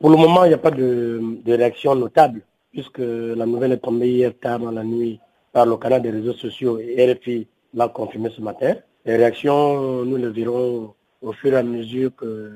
[0.00, 4.10] Pour le moment, il n'y a pas de, réaction notable, puisque la nouvelle est tombée
[4.10, 5.20] hier tard dans la nuit
[5.52, 8.74] par le canal des réseaux sociaux et RFI l'a confirmé ce matin.
[9.06, 12.54] Les réactions, nous les verrons au fur et à mesure que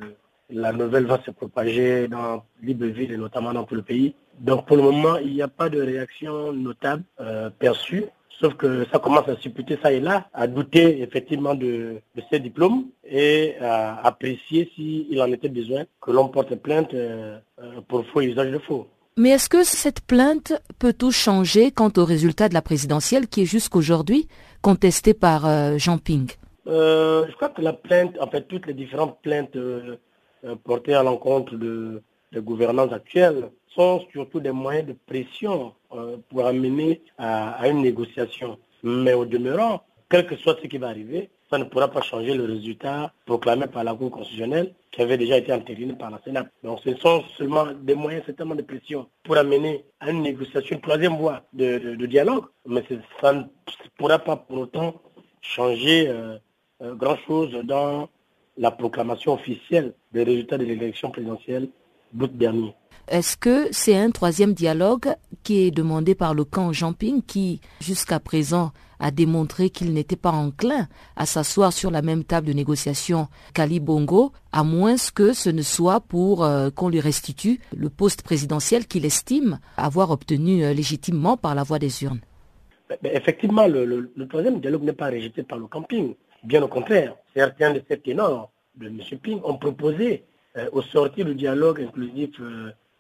[0.51, 4.15] la nouvelle va se propager dans Libreville et notamment dans tout le pays.
[4.39, 8.05] Donc pour le moment, il n'y a pas de réaction notable euh, perçue.
[8.41, 12.41] Sauf que ça commence à supputer ça et là, à douter effectivement de, de ces
[12.41, 18.07] diplômes et à apprécier s'il en était besoin que l'on porte plainte euh, euh, pour
[18.07, 18.87] faux usage de faux.
[19.19, 23.43] Mais est-ce que cette plainte peut tout changer quant au résultat de la présidentielle qui
[23.43, 24.27] est jusqu'aujourd'hui
[24.63, 26.31] contesté par euh, Jean Ping?
[26.65, 29.59] Je crois que la plainte, en fait, toutes les différentes plaintes
[30.65, 32.01] portées à l'encontre de,
[32.33, 38.59] de gouvernance actuelle sont surtout des moyens de pression euh, pour amener à, une négociation.
[38.83, 42.35] Mais au demeurant, quel que soit ce qui va arriver, ça ne pourra pas changer
[42.35, 46.47] le résultat proclamé par la Cour constitutionnelle qui avait déjà été entériné par la Sénat.
[46.63, 50.83] Donc ce sont seulement des moyens certainement de pression pour amener à une négociation, une
[50.83, 52.85] troisième voie de, dialogue, mais
[53.21, 53.43] ça ne
[53.99, 54.95] pourra pas pour autant
[55.41, 56.37] changer euh,
[56.83, 58.09] euh, grand-chose dans
[58.57, 61.69] la proclamation officielle des résultats de l'élection présidentielle
[62.13, 62.75] d'août dernier.
[63.11, 68.21] Est-ce que c'est un troisième dialogue qui est demandé par le camp Jean-Ping qui, jusqu'à
[68.21, 68.71] présent,
[69.01, 73.81] a démontré qu'il n'était pas enclin à s'asseoir sur la même table de négociation qu'Ali
[73.81, 78.87] Bongo, à moins que ce ne soit pour euh, qu'on lui restitue le poste présidentiel
[78.87, 82.21] qu'il estime avoir obtenu euh, légitimement par la voie des urnes?
[83.03, 86.15] Effectivement, le, troisième dialogue n'est pas rejeté par le camping.
[86.45, 89.01] Bien au contraire, certains de ces ténors de M.
[89.21, 90.23] Ping ont proposé,
[90.57, 92.31] euh, au sortir du dialogue inclusif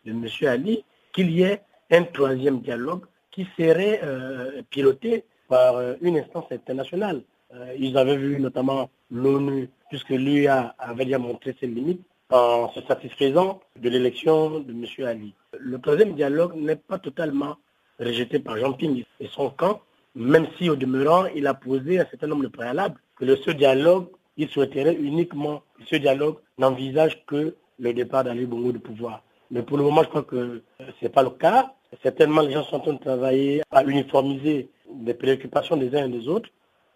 [0.04, 0.26] de M.
[0.48, 1.60] Ali qu'il y ait
[1.90, 7.22] un troisième dialogue qui serait euh, piloté par euh, une instance internationale.
[7.54, 12.80] Euh, ils avaient vu notamment l'ONU, puisque lui avait déjà montré ses limites en se
[12.82, 15.06] satisfaisant de l'élection de M.
[15.06, 15.34] Ali.
[15.58, 17.56] Le troisième dialogue n'est pas totalement
[17.98, 19.80] rejeté par Jean Ping et son camp,
[20.14, 24.06] même si au demeurant, il a posé un certain nombre de préalables, que ce dialogue,
[24.36, 29.22] il souhaiterait uniquement, ce dialogue n'envisage que le départ d'Ali Bongo du pouvoir.
[29.50, 31.72] Mais pour le moment, je crois que ce n'est pas le cas.
[32.02, 34.70] Certainement, les gens sont en train de travailler à uniformiser
[35.04, 36.48] les préoccupations des uns et des autres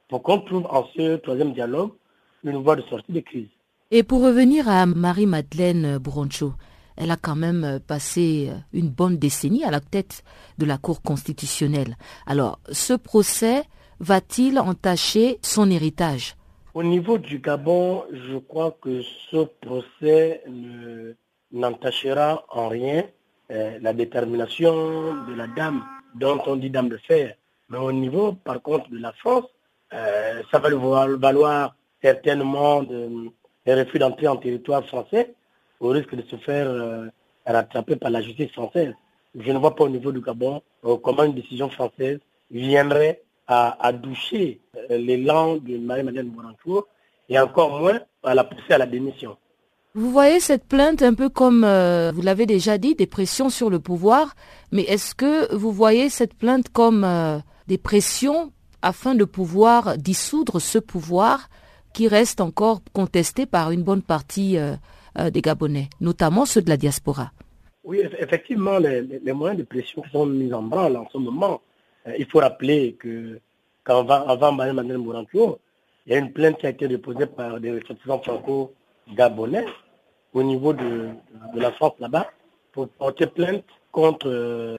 [0.08, 1.90] pour qu'on trouve en ce troisième dialogue
[2.44, 3.48] une voie de sortie de crise.
[3.90, 6.52] Et pour revenir à Marie-Madeleine Broncho,
[6.96, 10.22] elle a quand même passé une bonne décennie à la tête
[10.58, 11.96] de la Cour constitutionnelle.
[12.26, 13.64] Alors, ce procès
[13.98, 16.36] va-t-il entacher son héritage?
[16.74, 21.14] Au niveau du Gabon, je crois que ce procès ne
[21.54, 23.04] n'entachera en rien
[23.50, 25.82] euh, la détermination de la dame
[26.14, 27.36] dont on dit dame de fer.
[27.70, 29.44] Mais au niveau, par contre, de la France,
[29.92, 30.68] euh, ça va
[31.16, 33.30] valoir certainement de,
[33.66, 35.34] refus d'entrer en territoire français
[35.80, 37.06] au risque de se faire euh,
[37.46, 38.92] rattraper par la justice française.
[39.34, 40.62] Je ne vois pas au niveau du Gabon
[41.02, 46.86] comment une décision française viendrait à, doucher l'élan de Marie-Madeleine Borancourt
[47.28, 49.36] et encore moins à la pousser à la démission.
[49.96, 53.70] Vous voyez cette plainte un peu comme, euh, vous l'avez déjà dit, des pressions sur
[53.70, 54.34] le pouvoir,
[54.72, 58.50] mais est-ce que vous voyez cette plainte comme euh, des pressions
[58.82, 61.48] afin de pouvoir dissoudre ce pouvoir
[61.92, 64.74] qui reste encore contesté par une bonne partie euh,
[65.30, 67.30] des Gabonais, notamment ceux de la diaspora?
[67.84, 71.60] Oui, effectivement, les, moyens de pression sont mis en branle en ce moment,
[72.18, 73.38] il faut rappeler que
[73.86, 79.66] qu'avant avant il y a une plainte qui a été déposée par des ressortissants franco-gabonais
[80.34, 81.10] au niveau de,
[81.54, 82.26] la France là-bas
[82.72, 84.28] pour porter plainte contre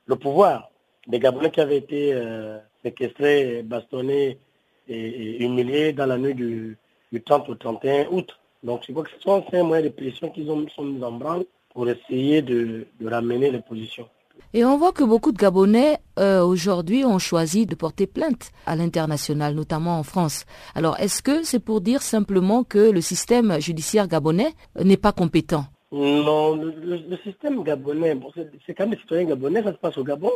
[0.06, 0.70] le pouvoir
[1.08, 4.40] des Gabonais qui avaient été euh, séquestrés, bastonnés
[4.88, 6.78] et, humiliés dans la nuit du,
[7.24, 8.38] 30 au 31 août.
[8.64, 11.46] Donc je crois que ce sont ces moyens de pression qu'ils ont mis en branle
[11.74, 14.10] pour essayer de, ramener les positions.
[14.54, 18.76] Et on voit que beaucoup de Gabonais euh, aujourd'hui ont choisi de porter plainte à
[18.76, 20.46] l'international, notamment en France.
[20.76, 25.66] Alors est-ce que c'est pour dire simplement que le système judiciaire gabonais n'est pas compétent?
[25.92, 28.18] Non, le, système gabonais,
[28.66, 30.32] c'est quand même des citoyens gabonais, ça se passe au Gabon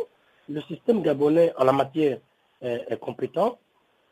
[0.50, 2.18] le système gabonais en la matière
[2.60, 3.58] est, compétent,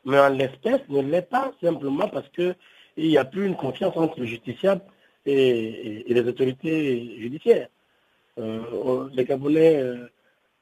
[0.05, 2.55] mais en l'espèce ne l'est pas simplement parce qu'il
[2.97, 4.81] n'y a plus une confiance entre le justiciable
[5.25, 7.67] et, les autorités judiciaires.
[8.39, 10.07] Euh, les Gabonais, euh,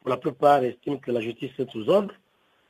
[0.02, 2.14] pour la plupart, estiment que la justice est sous ordre,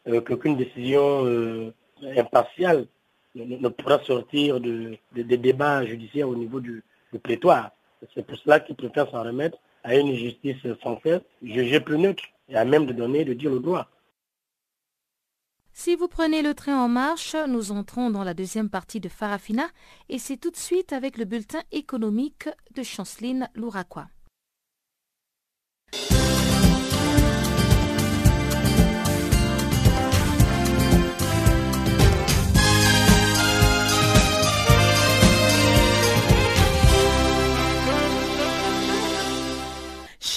[0.07, 1.73] euh, qu'aucune décision
[2.15, 2.87] impartiale
[3.35, 4.97] ne, pourra sortir des
[5.37, 7.71] débats judiciaires au niveau du, du prétoire.
[8.13, 12.55] C'est pour cela qu'ils préfèrent s'en remettre à une justice française jugée plus neutre et
[12.55, 13.87] à même de donner, de dire le droit.
[15.73, 19.67] Si vous prenez le train en marche, nous entrons dans la deuxième partie de Farafina
[20.09, 24.07] et c'est tout de suite avec le bulletin économique de Chanceline Louraquois.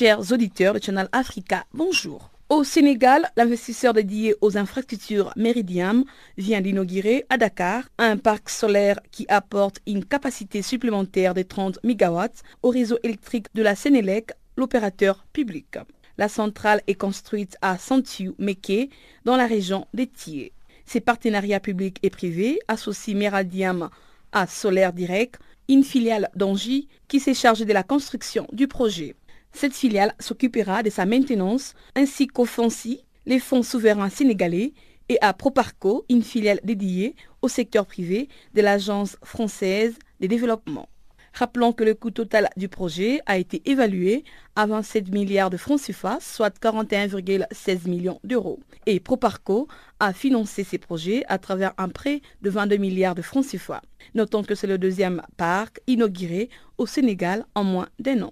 [0.01, 2.31] Chers auditeurs de Channel Africa, bonjour.
[2.49, 6.05] Au Sénégal, l'investisseur dédié aux infrastructures Meridiam
[6.39, 12.19] vient d'inaugurer à Dakar un parc solaire qui apporte une capacité supplémentaire de 30 MW
[12.63, 15.77] au réseau électrique de la Sénélec, l'opérateur public.
[16.17, 18.89] La centrale est construite à Santiou, Meke,
[19.27, 20.55] dans la région d'Etier.
[20.87, 23.91] Ces partenariats publics et privés associent Meridiam
[24.33, 29.15] à Solaire Direct, une filiale d'Angie qui s'est chargée de la construction du projet.
[29.53, 34.73] Cette filiale s'occupera de sa maintenance ainsi qu'au FONSI, les fonds souverains sénégalais,
[35.09, 40.89] et à Proparco, une filiale dédiée au secteur privé de l'Agence française de développement.
[41.33, 44.25] Rappelons que le coût total du projet a été évalué
[44.57, 48.61] à 27 milliards de francs CFA, soit 41,16 millions d'euros.
[48.87, 49.69] Et Proparco
[50.01, 53.83] a financé ces projets à travers un prêt de 22 milliards de francs CFA.
[54.15, 58.31] Notons que c'est le deuxième parc inauguré au Sénégal en moins d'un an.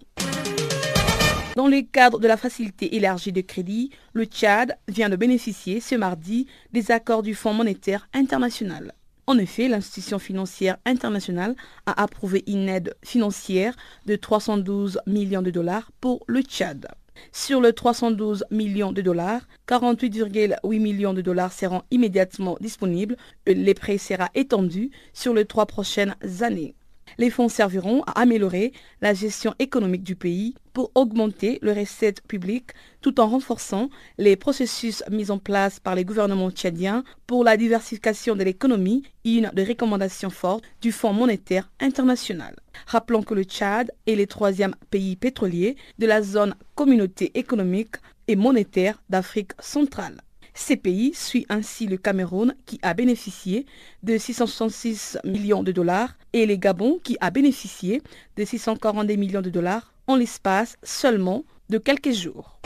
[1.59, 5.97] Dans le cadre de la facilité élargie de crédit, le Tchad vient de bénéficier ce
[5.97, 8.93] mardi des accords du Fonds monétaire international.
[9.27, 13.75] En effet, l'institution financière internationale a approuvé une aide financière
[14.07, 16.87] de 312 millions de dollars pour le Tchad.
[17.33, 23.17] Sur le 312 millions de dollars, 48,8 millions de dollars seront immédiatement disponibles.
[23.49, 26.77] Les prêts sera étendu sur les trois prochaines années.
[27.19, 32.71] Les fonds serviront à améliorer la gestion économique du pays pour augmenter les recettes publiques
[33.01, 38.37] tout en renforçant les processus mis en place par les gouvernements tchadiens pour la diversification
[38.37, 42.55] de l'économie, une des recommandations fortes du Fonds monétaire international.
[42.87, 47.97] Rappelons que le Tchad est le troisième pays pétrolier de la zone communauté économique
[48.29, 50.21] et monétaire d'Afrique centrale.
[50.61, 53.65] Ces pays suivent ainsi le Cameroun qui a bénéficié
[54.03, 58.03] de 666 millions de dollars et le Gabon qui a bénéficié
[58.37, 62.61] de 642 millions de dollars en l'espace seulement de quelques jours.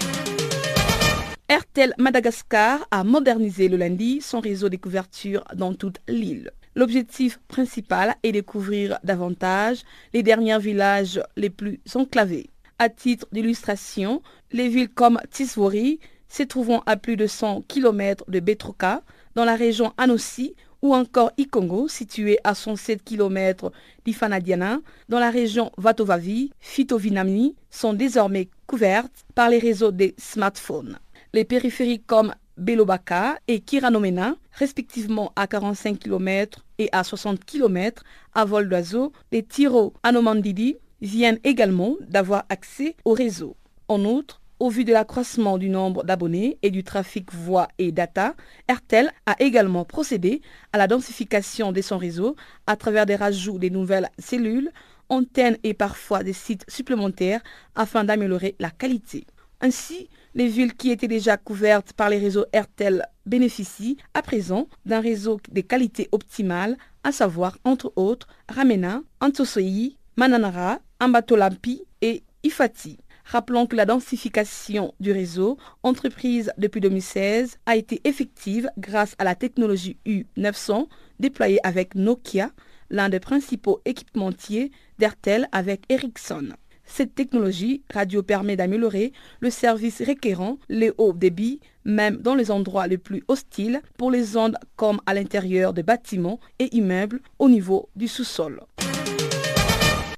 [1.51, 6.51] Airtel Madagascar a modernisé le lundi son réseau de couverture dans toute l'île.
[6.75, 9.83] L'objectif principal est de couvrir davantage
[10.15, 12.49] les derniers villages les plus enclavés.
[12.79, 16.01] À titre d'illustration, les villes comme Tiswori,
[16.33, 19.03] se trouvant à plus de 100 km de Betroka,
[19.35, 23.71] dans la région Anossi, ou encore Ikongo, situé à 107 km
[24.05, 30.99] d'Ifanadiana, dans la région Vatovavi, Fitovinami, sont désormais couvertes par les réseaux des smartphones.
[31.35, 38.03] Les périphéries comme Belobaka et Kiranomena, respectivement à 45 km et à 60 km
[38.35, 43.57] à vol d'oiseau, les Tiro Anomandidi viennent également d'avoir accès au réseau.
[43.89, 48.35] En outre, au vu de l'accroissement du nombre d'abonnés et du trafic voix et data,
[48.69, 50.41] Airtel a également procédé
[50.73, 52.37] à la densification de son réseau
[52.67, 54.71] à travers des rajouts des nouvelles cellules,
[55.09, 57.43] antennes et parfois des sites supplémentaires
[57.75, 59.27] afin d'améliorer la qualité.
[59.61, 65.01] Ainsi, les villes qui étaient déjà couvertes par les réseaux Airtel bénéficient à présent d'un
[65.01, 72.99] réseau de qualité optimale à savoir entre autres Ramena, Antosoyi, Mananara, Ambatolampi et Ifati.
[73.33, 79.35] Rappelons que la densification du réseau, entreprise depuis 2016, a été effective grâce à la
[79.35, 80.87] technologie U900
[81.19, 82.51] déployée avec Nokia,
[82.91, 86.51] l'un des principaux équipementiers d'Ertel avec Ericsson.
[86.85, 92.87] Cette technologie radio permet d'améliorer le service requérant les hauts débits, même dans les endroits
[92.87, 97.89] les plus hostiles pour les ondes comme à l'intérieur des bâtiments et immeubles au niveau
[97.97, 98.61] du sous-sol.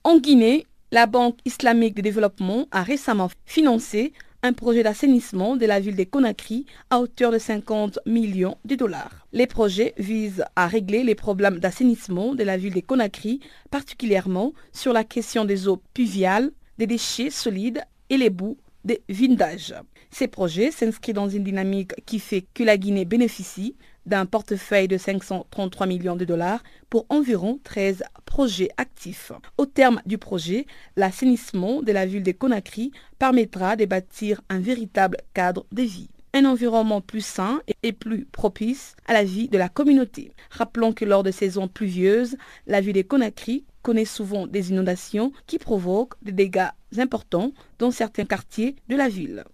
[0.03, 4.13] En Guinée, la Banque islamique de développement a récemment financé
[4.45, 9.27] un projet d'assainissement de la ville de Conakry à hauteur de 50 millions de dollars.
[9.33, 13.41] Les projets visent à régler les problèmes d'assainissement de la ville de Conakry,
[13.73, 19.75] particulièrement sur la question des eaux pluviales, des déchets solides et les bouts des vindages.
[20.11, 23.75] Ces projets s'inscrivent dans une dynamique qui fait que la Guinée bénéficie
[24.07, 29.33] d'un portefeuille de 533 millions de dollars pour environ 13 projets actifs.
[29.59, 35.19] Au terme du projet, l'assainissement de la ville de Conakry permettra de bâtir un véritable
[35.33, 39.69] cadre de vie un environnement plus sain et plus propice à la vie de la
[39.69, 40.33] communauté.
[40.51, 42.37] Rappelons que lors de saisons pluvieuses,
[42.67, 48.25] la ville de Conakry connaît souvent des inondations qui provoquent des dégâts importants dans certains
[48.25, 49.45] quartiers de la ville.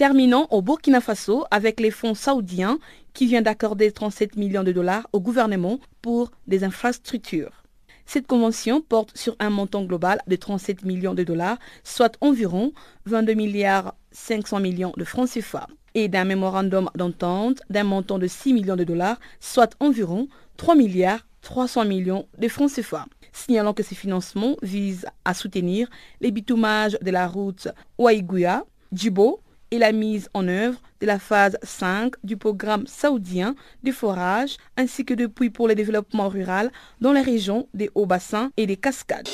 [0.00, 2.78] Terminons au Burkina Faso avec les fonds saoudiens
[3.12, 7.64] qui viennent d'accorder 37 millions de dollars au gouvernement pour des infrastructures.
[8.06, 12.72] Cette convention porte sur un montant global de 37 millions de dollars, soit environ
[13.04, 18.54] 22 milliards 500 millions de francs CFA, et d'un mémorandum d'entente d'un montant de 6
[18.54, 23.94] millions de dollars, soit environ 3 milliards 300 millions de francs CFA signalant que ces
[23.94, 25.90] financements visent à soutenir
[26.22, 29.40] les bitoumages de la route Ouaïgouya, Djibo,
[29.70, 35.04] et la mise en œuvre de la phase 5 du programme saoudien de forage ainsi
[35.04, 38.76] que de puits pour le développement rural dans les régions des hauts bassins et des
[38.76, 39.28] cascades.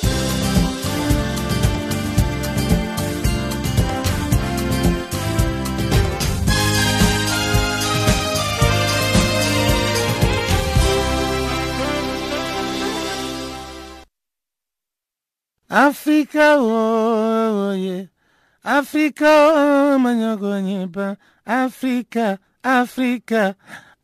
[15.69, 18.16] Oh, yeah.
[18.69, 19.95] Africa,
[21.45, 23.55] Africa, Africa,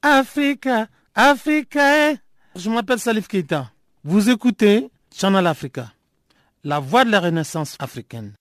[0.01, 2.11] Africa, Africa.
[2.11, 2.17] Eh.
[2.55, 3.69] Je m'appelle Salif Keita.
[4.05, 5.91] Vous écoutez Channel Africa,
[6.63, 8.31] la voix de la renaissance africaine.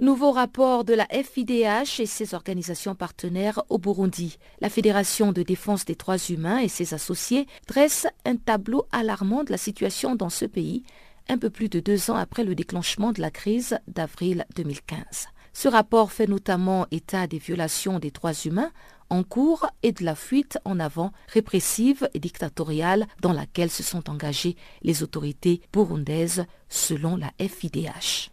[0.00, 4.38] Nouveau rapport de la FIDH et ses organisations partenaires au Burundi.
[4.60, 9.52] La Fédération de défense des droits humains et ses associés dressent un tableau alarmant de
[9.52, 10.82] la situation dans ce pays
[11.30, 15.28] un peu plus de deux ans après le déclenchement de la crise d'avril 2015.
[15.52, 18.72] Ce rapport fait notamment état des violations des droits humains
[19.10, 24.10] en cours et de la fuite en avant répressive et dictatoriale dans laquelle se sont
[24.10, 28.30] engagées les autorités burundaises selon la FIDH.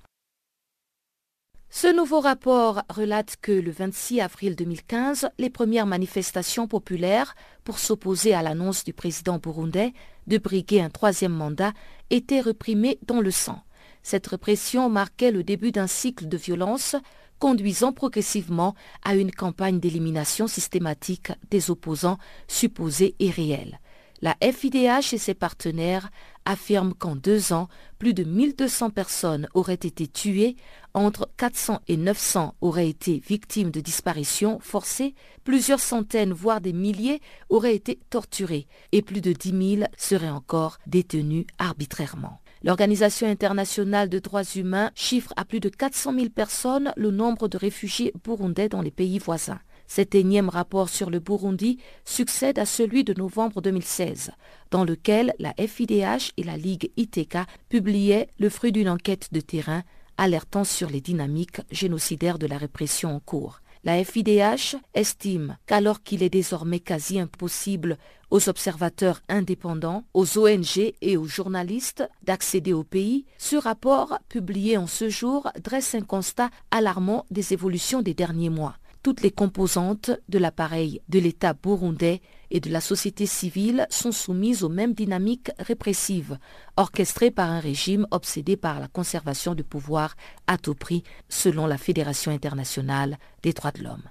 [1.79, 8.33] Ce nouveau rapport relate que le 26 avril 2015, les premières manifestations populaires pour s'opposer
[8.33, 9.93] à l'annonce du président burundais
[10.25, 11.73] de briguer un troisième mandat
[12.09, 13.61] étaient réprimées dans le sang.
[14.01, 16.95] Cette répression marquait le début d'un cycle de violence
[17.37, 18.73] conduisant progressivement
[19.03, 22.17] à une campagne d'élimination systématique des opposants
[22.47, 23.79] supposés et réels.
[24.21, 26.09] La FIDH et ses partenaires
[26.45, 27.67] affirment qu'en deux ans,
[27.99, 30.55] plus de 1200 personnes auraient été tuées,
[30.97, 37.21] entre 400 et 900 auraient été victimes de disparitions forcées, plusieurs centaines voire des milliers
[37.49, 42.41] auraient été torturées et plus de 10 000 seraient encore détenus arbitrairement.
[42.63, 47.57] L'Organisation internationale de droits humains chiffre à plus de 400 000 personnes le nombre de
[47.57, 49.59] réfugiés burundais dans les pays voisins.
[49.85, 54.31] Cet énième rapport sur le Burundi succède à celui de novembre 2016,
[54.71, 57.37] dans lequel la FIDH et la Ligue ITK
[57.69, 59.83] publiaient le fruit d'une enquête de terrain
[60.17, 63.61] alertant sur les dynamiques génocidaires de la répression en cours.
[63.83, 67.97] La FIDH estime qu'alors qu'il est désormais quasi impossible
[68.29, 74.87] aux observateurs indépendants, aux ONG et aux journalistes d'accéder au pays, ce rapport publié en
[74.87, 78.75] ce jour dresse un constat alarmant des évolutions des derniers mois
[79.07, 82.19] toutes les composantes de l'appareil de l'État burundais
[82.51, 86.37] et de la société civile sont soumises aux mêmes dynamiques répressives,
[86.75, 91.77] orchestrées par un régime obsédé par la conservation du pouvoir à tout prix, selon la
[91.77, 94.03] Fédération internationale des droits de l'homme.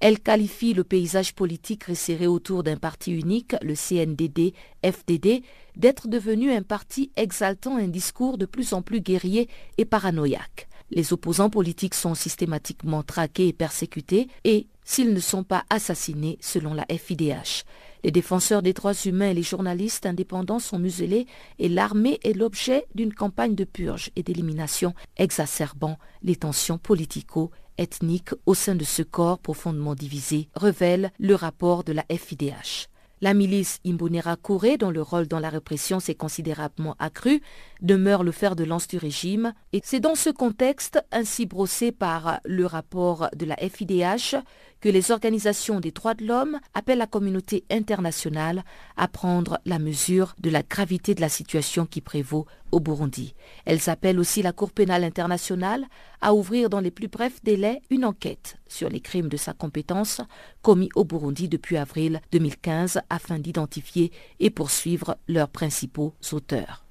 [0.00, 5.42] Elle qualifie le paysage politique resserré autour d'un parti unique, le CNDD-FDD,
[5.76, 9.48] d'être devenu un parti exaltant un discours de plus en plus guerrier
[9.78, 10.68] et paranoïaque.
[10.94, 16.74] Les opposants politiques sont systématiquement traqués et persécutés et, s'ils ne sont pas assassinés selon
[16.74, 17.64] la FIDH,
[18.04, 21.26] Les défenseurs des droits humains et les journalistes indépendants sont muselés
[21.58, 28.54] et l'armée est l'objet d'une campagne de purge et d'élimination exacerbant les tensions politico-ethniques au
[28.54, 32.88] sein de ce corps profondément divisé, révèle le rapport de la FIDH.
[33.22, 37.40] La milice Imbonera Kouré, dont le rôle dans la répression s'est considérablement accru,
[37.82, 39.52] demeure le fer de lance du régime.
[39.72, 44.36] Et c'est dans ce contexte, ainsi brossé par le rapport de la FIDH,
[44.80, 48.64] que les organisations des droits de l'homme appellent la communauté internationale
[48.96, 53.34] à prendre la mesure de la gravité de la situation qui prévaut au Burundi.
[53.64, 55.86] Elles appellent aussi la Cour pénale internationale
[56.20, 60.20] à ouvrir dans les plus brefs délais une enquête sur les crimes de sa compétence
[60.62, 64.10] commis au Burundi depuis avril 2015 afin d'identifier
[64.40, 66.84] et poursuivre leurs principaux auteurs.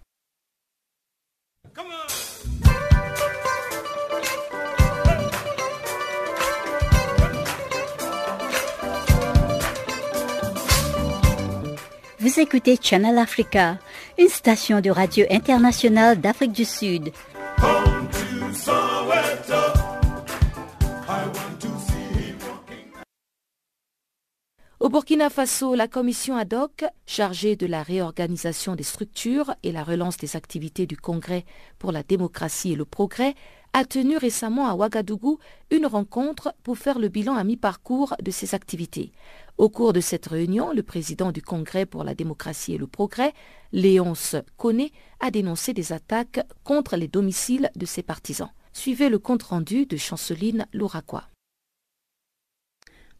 [12.22, 13.80] Vous écoutez Channel Africa,
[14.20, 17.12] une station de radio internationale d'Afrique du Sud.
[24.80, 29.84] Au Burkina Faso, la commission ad hoc, chargée de la réorganisation des structures et la
[29.84, 31.44] relance des activités du Congrès
[31.80, 33.34] pour la démocratie et le progrès,
[33.74, 35.40] a tenu récemment à Ouagadougou
[35.72, 39.12] une rencontre pour faire le bilan à mi-parcours de ses activités.
[39.58, 43.34] Au cours de cette réunion, le président du Congrès pour la démocratie et le progrès,
[43.72, 48.50] Léonce Koné, a dénoncé des attaques contre les domiciles de ses partisans.
[48.74, 51.26] Suivez le compte-rendu de Chanceline Louraquois.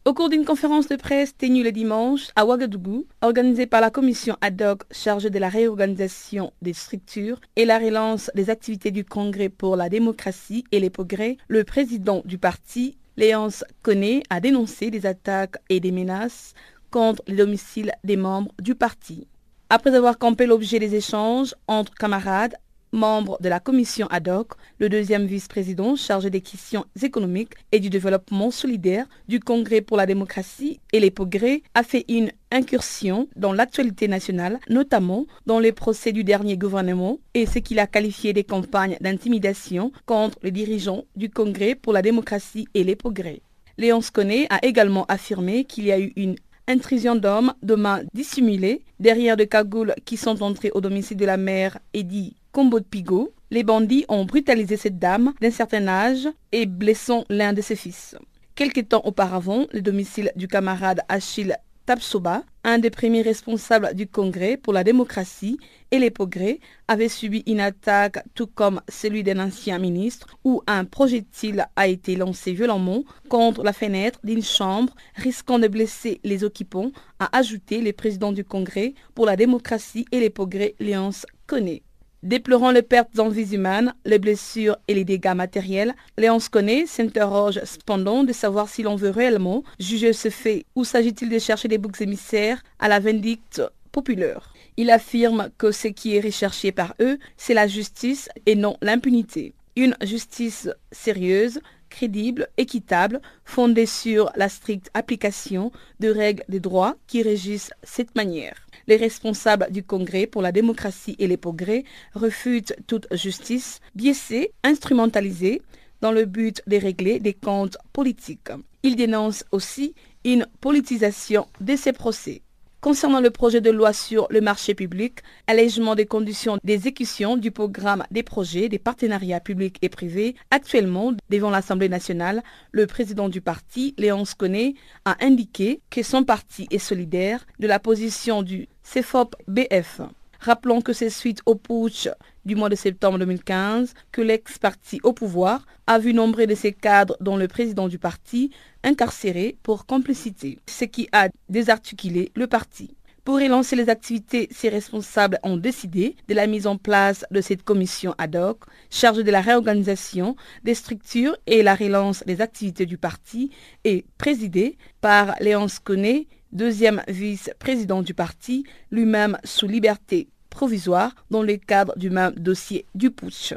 [0.04, 4.36] Au cours d'une conférence de presse tenue le dimanche à Ouagadougou, organisée par la commission
[4.40, 9.48] ad hoc chargée de la réorganisation des structures et la relance des activités du Congrès
[9.48, 15.06] pour la démocratie et les progrès, le président du parti, Léonce Koné, a dénoncé des
[15.06, 16.54] attaques et des menaces
[16.90, 19.26] contre les domiciles des membres du parti.
[19.68, 22.54] Après avoir campé l'objet des échanges entre camarades
[22.92, 27.90] membre de la commission ad hoc, le deuxième vice-président chargé des questions économiques et du
[27.90, 33.52] développement solidaire du Congrès pour la démocratie et les progrès, a fait une incursion dans
[33.52, 38.44] l'actualité nationale, notamment dans les procès du dernier gouvernement et ce qu'il a qualifié des
[38.44, 43.40] campagnes d'intimidation contre les dirigeants du Congrès pour la démocratie et les progrès.
[43.78, 46.36] Léon Sconet a également affirmé qu'il y a eu une
[46.68, 51.36] intrusion d'hommes de mains dissimulées derrière des cagoules qui sont entrés au domicile de la
[51.36, 56.66] mère Eddie Combo de Pigot, les bandits ont brutalisé cette dame d'un certain âge et
[56.66, 58.16] blessant l'un de ses fils.
[58.54, 64.56] Quelque temps auparavant, le domicile du camarade Achille Tapsoba, un des premiers responsables du Congrès
[64.56, 65.58] pour la démocratie
[65.90, 70.84] et les progrès, avait subi une attaque tout comme celui d'un ancien ministre où un
[70.84, 76.92] projectile a été lancé violemment contre la fenêtre d'une chambre risquant de blesser les occupants,
[77.18, 81.82] a ajouté le président du Congrès pour la démocratie et les progrès Léonce Connaît.
[82.22, 87.60] Déplorant les pertes en vies humaines, les blessures et les dégâts matériels, Léonce Conné s'interroge
[87.64, 91.78] cependant de savoir si l'on veut réellement juger ce fait ou s'agit-il de chercher des
[91.78, 93.60] boucs émissaires à la vindicte
[93.90, 94.54] populaire.
[94.76, 99.52] Il affirme que ce qui est recherché par eux, c'est la justice et non l'impunité.
[99.74, 101.60] Une justice sérieuse,
[101.92, 105.70] crédible, équitable, fondée sur la stricte application
[106.00, 108.56] de règles de droit qui régissent cette manière.
[108.88, 111.84] Les responsables du Congrès pour la démocratie et les progrès
[112.14, 115.62] refutent toute justice biaisée, instrumentalisée,
[116.00, 118.50] dans le but de régler des comptes politiques.
[118.82, 122.42] Ils dénoncent aussi une politisation de ces procès.
[122.82, 128.02] Concernant le projet de loi sur le marché public, allègement des conditions d'exécution du programme
[128.10, 133.94] des projets des partenariats publics et privés, actuellement devant l'Assemblée nationale, le président du parti,
[133.98, 134.74] Léonce Conné,
[135.04, 140.00] a indiqué que son parti est solidaire de la position du CFOP-BF.
[140.44, 142.08] Rappelons que c'est suite au putsch
[142.44, 147.16] du mois de septembre 2015 que l'ex-parti au pouvoir a vu nombre de ses cadres,
[147.20, 148.50] dont le président du parti,
[148.82, 152.96] incarcérés pour complicité, ce qui a désarticulé le parti.
[153.24, 157.62] Pour relancer les activités, ses responsables ont décidé de la mise en place de cette
[157.62, 160.34] commission ad hoc chargée de la réorganisation
[160.64, 163.52] des structures et la relance des activités du parti
[163.84, 171.56] et présidée par Léonce Conné, deuxième vice-président du parti, lui-même sous liberté provisoire dans le
[171.56, 173.54] cadre du même dossier du putsch.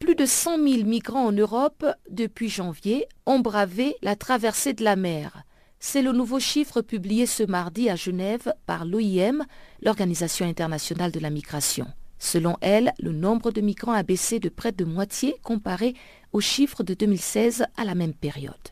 [0.00, 4.96] Plus de 100 000 migrants en Europe, depuis janvier, ont bravé la traversée de la
[4.96, 5.44] mer.
[5.78, 9.44] C'est le nouveau chiffre publié ce mardi à Genève par l'OIM,
[9.80, 11.86] l'Organisation internationale de la migration.
[12.18, 15.94] Selon elle, le nombre de migrants a baissé de près de moitié comparé
[16.32, 18.71] aux chiffres de 2016 à la même période.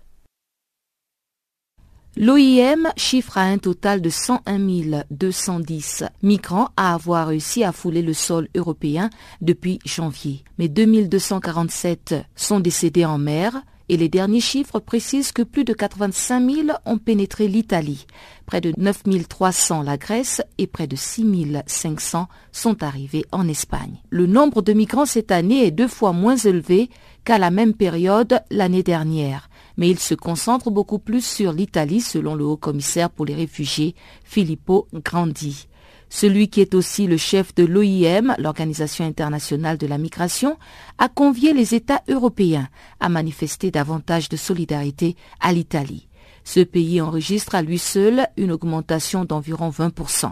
[2.17, 8.15] L'OIM chiffre à un total de 101 210 migrants à avoir réussi à fouler le
[8.15, 10.43] sol européen depuis janvier.
[10.59, 16.51] Mais 2247 sont décédés en mer et les derniers chiffres précisent que plus de 85
[16.51, 18.07] 000 ont pénétré l'Italie,
[18.45, 21.27] près de 9 300 la Grèce et près de 6
[21.67, 24.03] 500 sont arrivés en Espagne.
[24.11, 26.91] Le nombre de migrants cette année est deux fois moins élevé
[27.25, 29.50] qu'à la même période l'année dernière
[29.81, 34.87] mais il se concentre beaucoup plus sur l'Italie selon le haut-commissaire pour les réfugiés Filippo
[34.93, 35.69] Grandi.
[36.11, 40.59] Celui qui est aussi le chef de l'OIM, l'Organisation internationale de la migration,
[40.99, 42.69] a convié les États européens
[43.01, 46.09] à manifester davantage de solidarité à l'Italie.
[46.45, 50.31] Ce pays enregistre à lui seul une augmentation d'environ 20%.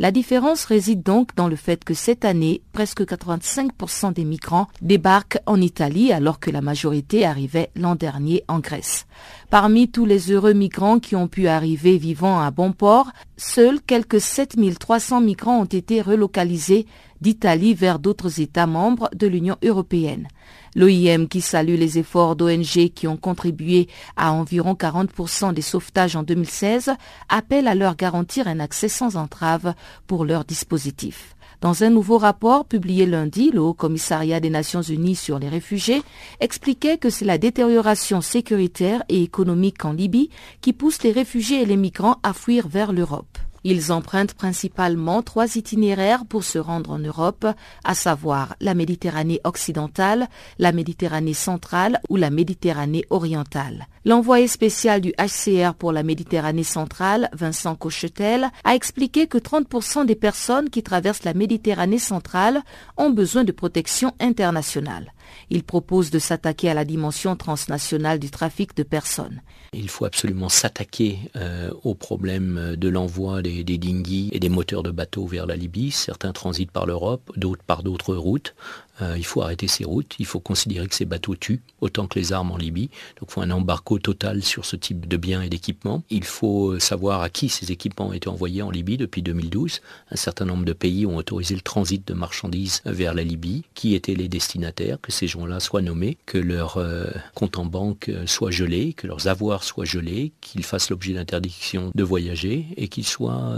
[0.00, 5.40] La différence réside donc dans le fait que cette année, presque 85% des migrants débarquent
[5.44, 9.06] en Italie alors que la majorité arrivait l'an dernier en Grèce.
[9.50, 14.20] Parmi tous les heureux migrants qui ont pu arriver vivant à bon port, seuls quelques
[14.20, 16.84] 7300 migrants ont été relocalisés
[17.22, 20.28] d'Italie vers d'autres États membres de l'Union européenne.
[20.76, 23.88] L'OIM, qui salue les efforts d'ONG qui ont contribué
[24.18, 26.90] à environ 40% des sauvetages en 2016,
[27.30, 29.72] appelle à leur garantir un accès sans entrave
[30.06, 31.34] pour leur dispositif.
[31.60, 36.02] Dans un nouveau rapport publié lundi, le Haut Commissariat des Nations Unies sur les réfugiés
[36.38, 40.30] expliquait que c'est la détérioration sécuritaire et économique en Libye
[40.60, 43.38] qui pousse les réfugiés et les migrants à fuir vers l'Europe.
[43.64, 47.46] Ils empruntent principalement trois itinéraires pour se rendre en Europe,
[47.84, 50.28] à savoir la Méditerranée occidentale,
[50.58, 53.86] la Méditerranée centrale ou la Méditerranée orientale.
[54.04, 60.14] L'envoyé spécial du HCR pour la Méditerranée centrale, Vincent Cochetel, a expliqué que 30% des
[60.14, 62.62] personnes qui traversent la Méditerranée centrale
[62.96, 65.12] ont besoin de protection internationale.
[65.50, 69.42] Il propose de s'attaquer à la dimension transnationale du trafic de personnes.
[69.72, 74.82] Il faut absolument s'attaquer euh, au problème de l'envoi des, des dinghies et des moteurs
[74.82, 75.90] de bateaux vers la Libye.
[75.90, 78.54] Certains transitent par l'Europe, d'autres par d'autres routes.
[79.00, 82.18] Euh, il faut arrêter ces routes, il faut considérer que ces bateaux tuent autant que
[82.18, 82.90] les armes en Libye.
[83.20, 86.02] Donc il faut un embargo total sur ce type de biens et d'équipements.
[86.10, 89.80] Il faut savoir à qui ces équipements ont été envoyés en Libye depuis 2012.
[90.10, 93.64] Un certain nombre de pays ont autorisé le transit de marchandises vers la Libye.
[93.74, 94.98] Qui étaient les destinataires?
[95.00, 99.06] Que ces gens-là soient nommés, que leurs euh, comptes en banque euh, soient gelés, que
[99.06, 103.54] leurs avoirs soient gelés, qu'ils fassent l'objet d'interdiction de voyager et qu'ils soient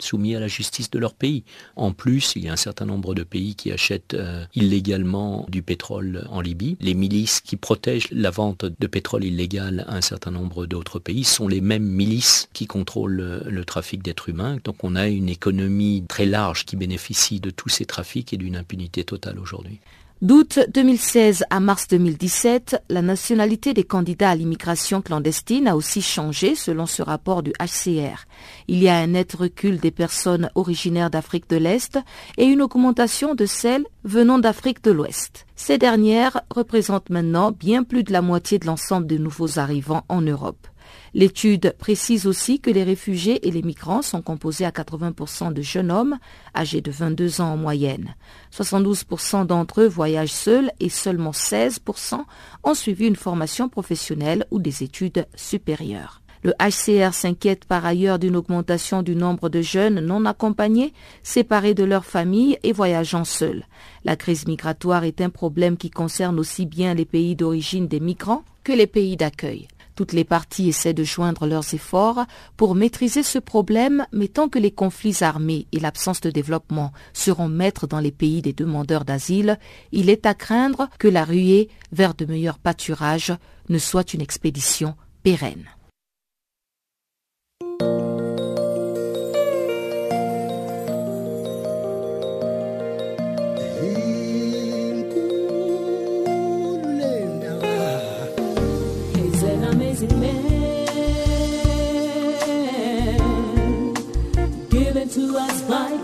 [0.00, 1.44] soumis à la justice de leur pays.
[1.76, 4.16] En plus, il y a un certain nombre de pays qui achètent
[4.54, 6.76] illégalement du pétrole en Libye.
[6.80, 11.24] Les milices qui protègent la vente de pétrole illégal à un certain nombre d'autres pays
[11.24, 14.58] sont les mêmes milices qui contrôlent le, trafic d'êtres humains.
[14.64, 18.56] Donc on a une économie très large qui bénéficie de tous ces trafics et d'une
[18.56, 19.78] impunité totale aujourd'hui.
[20.22, 26.54] D'août 2016 à mars 2017, la nationalité des candidats à l'immigration clandestine a aussi changé
[26.54, 28.26] selon ce rapport du HCR.
[28.68, 31.98] Il y a un net recul des personnes originaires d'Afrique de l'Est
[32.38, 35.44] et une augmentation de celles venant d'Afrique de l'Ouest.
[35.56, 40.20] Ces dernières représentent maintenant bien plus de la moitié de l'ensemble des nouveaux arrivants en
[40.20, 40.68] Europe.
[41.14, 45.90] L'étude précise aussi que les réfugiés et les migrants sont composés à 80% de jeunes
[45.90, 46.18] hommes
[46.56, 48.14] âgés de 22 ans en moyenne.
[48.52, 52.24] 72% d'entre eux voyagent seuls et seulement 16%
[52.64, 56.22] ont suivi une formation professionnelle ou des études supérieures.
[56.44, 60.92] Le HCR s'inquiète par ailleurs d'une augmentation du nombre de jeunes non accompagnés,
[61.22, 63.64] séparés de leur famille et voyageant seuls.
[64.04, 68.44] La crise migratoire est un problème qui concerne aussi bien les pays d'origine des migrants
[68.64, 69.68] que les pays d'accueil.
[69.94, 72.24] Toutes les parties essaient de joindre leurs efforts
[72.56, 77.48] pour maîtriser ce problème, mais tant que les conflits armés et l'absence de développement seront
[77.48, 79.58] maîtres dans les pays des demandeurs d'asile,
[79.92, 83.34] il est à craindre que la ruée vers de meilleurs pâturages
[83.68, 85.66] ne soit une expédition pérenne.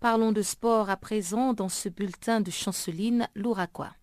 [0.00, 3.97] Parlons de sport à présent dans ce bulletin de Chanceline Louraquois.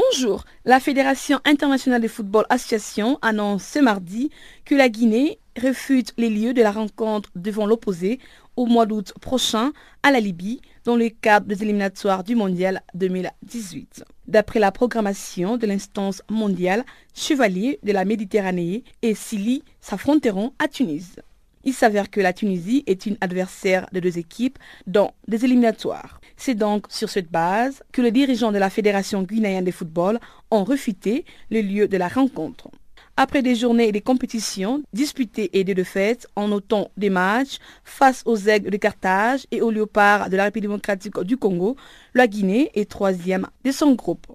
[0.00, 0.44] Bonjour.
[0.64, 4.30] La Fédération internationale de football association annonce ce mardi
[4.64, 8.18] que la Guinée refute les lieux de la rencontre devant l'opposé
[8.56, 9.72] au mois d'août prochain
[10.02, 14.04] à la Libye dans le cadre des éliminatoires du Mondial 2018.
[14.26, 16.84] D'après la programmation de l'instance mondiale,
[17.14, 21.16] Chevalier de la Méditerranée et Sili s'affronteront à Tunis.
[21.64, 26.20] Il s'avère que la Tunisie est une adversaire de deux équipes dans des éliminatoires.
[26.36, 30.18] C'est donc sur cette base que les dirigeants de la Fédération guinéenne de football
[30.50, 32.70] ont refuté le lieu de la rencontre.
[33.18, 38.22] Après des journées et des compétitions disputées et des défaites en notant des matchs face
[38.24, 41.76] aux aigles de Carthage et aux léopards de la République démocratique du Congo,
[42.14, 44.26] la Guinée est troisième de son groupe.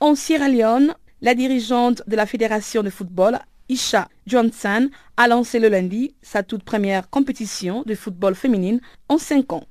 [0.00, 5.68] En Sierra Leone, la dirigeante de la Fédération de football Isha Johnson a lancé le
[5.68, 9.64] lundi sa toute première compétition de football féminine en cinq ans.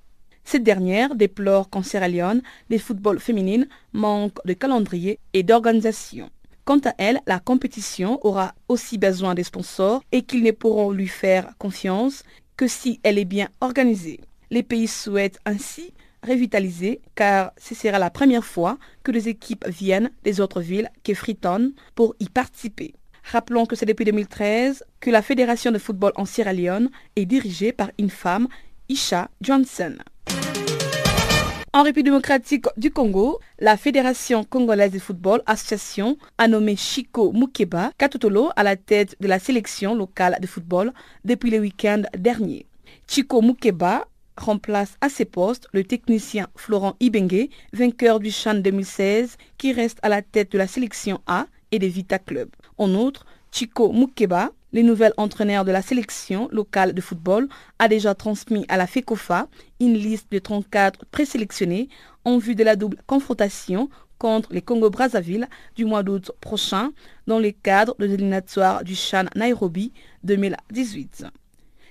[0.44, 6.30] Cette dernière déplore qu'en Sierra Leone, les footballs féminines manquent de calendrier et d'organisation.
[6.66, 11.08] Quant à elle, la compétition aura aussi besoin des sponsors et qu'ils ne pourront lui
[11.08, 12.24] faire confiance
[12.58, 14.20] que si elle est bien organisée.
[14.52, 20.12] Les pays souhaitent ainsi revitaliser car ce sera la première fois que les équipes viennent
[20.24, 22.94] des autres villes que Freetown pour y participer.
[23.32, 27.72] Rappelons que c'est depuis 2013 que la Fédération de football en Sierra Leone est dirigée
[27.72, 28.48] par une femme,
[28.88, 29.96] Isha Johnson.
[31.74, 37.92] En République démocratique du Congo, la Fédération congolaise de football association a nommé Chico Mukeba
[37.98, 40.94] Katutolo à la tête de la sélection locale de football
[41.26, 42.68] depuis le week-end dernier.
[43.08, 44.08] Chico Mukeba
[44.38, 50.10] remplace à ses postes le technicien Florent Ibengue, vainqueur du Chan 2016, qui reste à
[50.10, 52.50] la tête de la sélection A et des Vita Club.
[52.78, 57.48] En outre, Chico Mukeba, le nouvel entraîneur de la sélection locale de football,
[57.80, 59.48] a déjà transmis à la FECOFA
[59.80, 61.88] une liste de 34 présélectionnés
[62.26, 66.92] en vue de la double confrontation contre les Congo-Brazzaville du mois d'août prochain
[67.28, 71.26] dans le cadre de l'éliminatoire du Chan Nairobi 2018.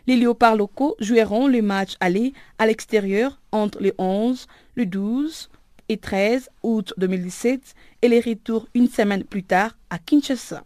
[0.07, 5.49] Les léopards locaux joueront le match aller à l'extérieur entre le 11, le 12
[5.89, 10.63] et 13 août 2017 et les retours une semaine plus tard à Kinshasa.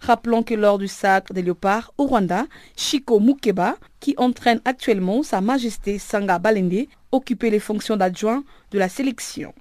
[0.00, 5.40] Rappelons que lors du sacre des léopards au Rwanda, Chico Mukeba, qui entraîne actuellement Sa
[5.40, 9.54] Majesté Sanga Balende, occupait les fonctions d'adjoint de la sélection.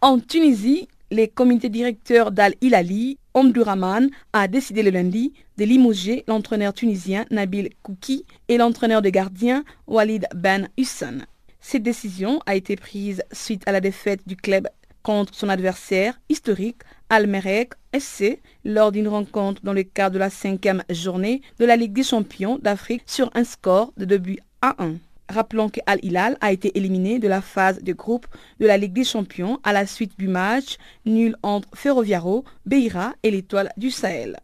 [0.00, 6.72] En Tunisie, les comités directeurs d'Al Hilali, Omdurahman, a décidé le lundi de limoger l'entraîneur
[6.72, 11.18] tunisien Nabil Kouki et l'entraîneur de gardien Walid Ben Hussein.
[11.60, 14.68] Cette décision a été prise suite à la défaite du club
[15.02, 20.82] contre son adversaire historique Almerek SC lors d'une rencontre dans le cadre de la cinquième
[20.90, 24.96] journée de la Ligue des champions d'Afrique sur un score de 2 buts à 1.
[25.30, 28.26] Rappelons que Al Hilal a été éliminé de la phase de groupe
[28.60, 33.30] de la Ligue des champions à la suite du match nul entre Ferroviaro, Beira et
[33.30, 34.38] l'Étoile du Sahel.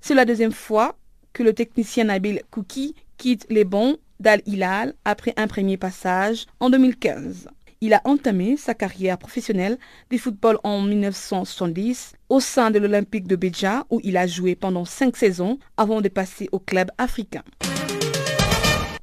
[0.00, 0.96] C'est la deuxième fois
[1.32, 6.70] que le technicien Nabil Kouki quitte les bons d'Al Hilal après un premier passage en
[6.70, 7.48] 2015.
[7.86, 9.78] Il a entamé sa carrière professionnelle
[10.10, 14.84] de football en 1970 au sein de l'Olympique de Béja où il a joué pendant
[14.84, 17.44] cinq saisons avant de passer au club africain.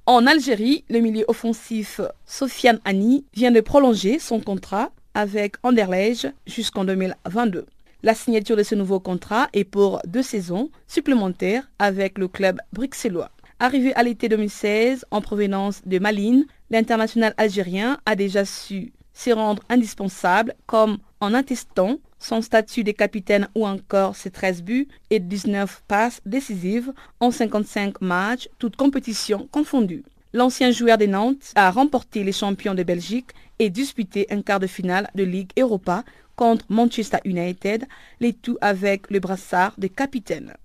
[0.05, 6.83] En Algérie, le milieu offensif Sofiane Ani vient de prolonger son contrat avec Anderlecht jusqu'en
[6.83, 7.65] 2022.
[8.01, 13.31] La signature de ce nouveau contrat est pour deux saisons supplémentaires avec le club bruxellois.
[13.59, 19.61] Arrivé à l'été 2016 en provenance de Malines, l'international algérien a déjà su se rendre
[19.69, 25.83] indispensable comme en attestant son statut de capitaine ou encore ses 13 buts et 19
[25.87, 30.03] passes décisives en 55 matchs, toutes compétitions confondues.
[30.33, 34.65] L'ancien joueur des Nantes a remporté les champions de Belgique et disputé un quart de
[34.65, 36.03] finale de Ligue Europa
[36.35, 37.85] contre Manchester United,
[38.19, 40.55] les tout avec le brassard de capitaine.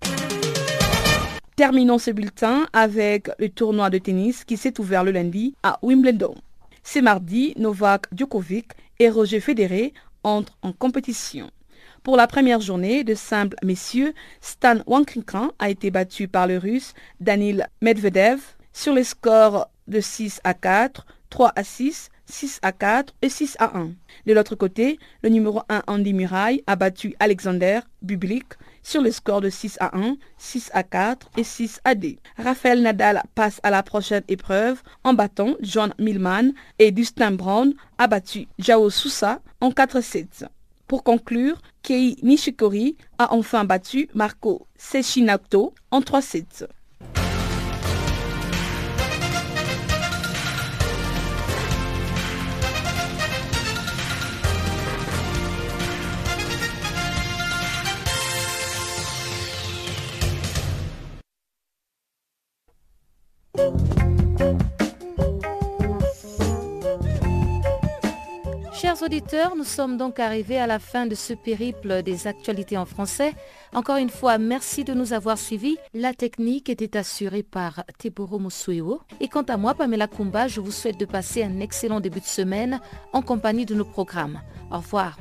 [1.59, 6.37] Terminons ce bulletin avec le tournoi de tennis qui s'est ouvert le lundi à Wimbledon.
[6.85, 8.67] Ce mardi, Novak Djokovic
[9.01, 9.93] et Roger Federer
[10.23, 11.51] entrent en compétition.
[12.05, 16.95] Pour la première journée de simple messieurs, Stan Wawrinka a été battu par le russe
[17.19, 18.39] Danil Medvedev
[18.73, 23.57] sur les scores de 6 à 4, 3 à 6, 6 à 4 et 6
[23.59, 23.91] à 1.
[24.27, 28.45] De l'autre côté, le numéro 1 Andy Murray a battu Alexander Bublik
[28.89, 32.16] sur le score de 6 à 1, 6 à 4 et 6 à 2.
[32.39, 38.07] Rafael Nadal passe à la prochaine épreuve en battant John Millman et Dustin Brown a
[38.07, 40.47] battu Jao Sousa en 4-7.
[40.86, 46.66] Pour conclure, Kei Nishikori a enfin battu Marco Sechinato en 3-7.
[69.03, 73.33] Auditeurs, nous sommes donc arrivés à la fin de ce périple des actualités en français.
[73.73, 75.77] Encore une fois, merci de nous avoir suivis.
[75.95, 79.01] La technique était assurée par Teboro Musuewo.
[79.21, 82.25] Et quant à moi, Pamela Kumba, je vous souhaite de passer un excellent début de
[82.25, 82.81] semaine
[83.13, 84.41] en compagnie de nos programmes.
[84.73, 85.17] Au revoir.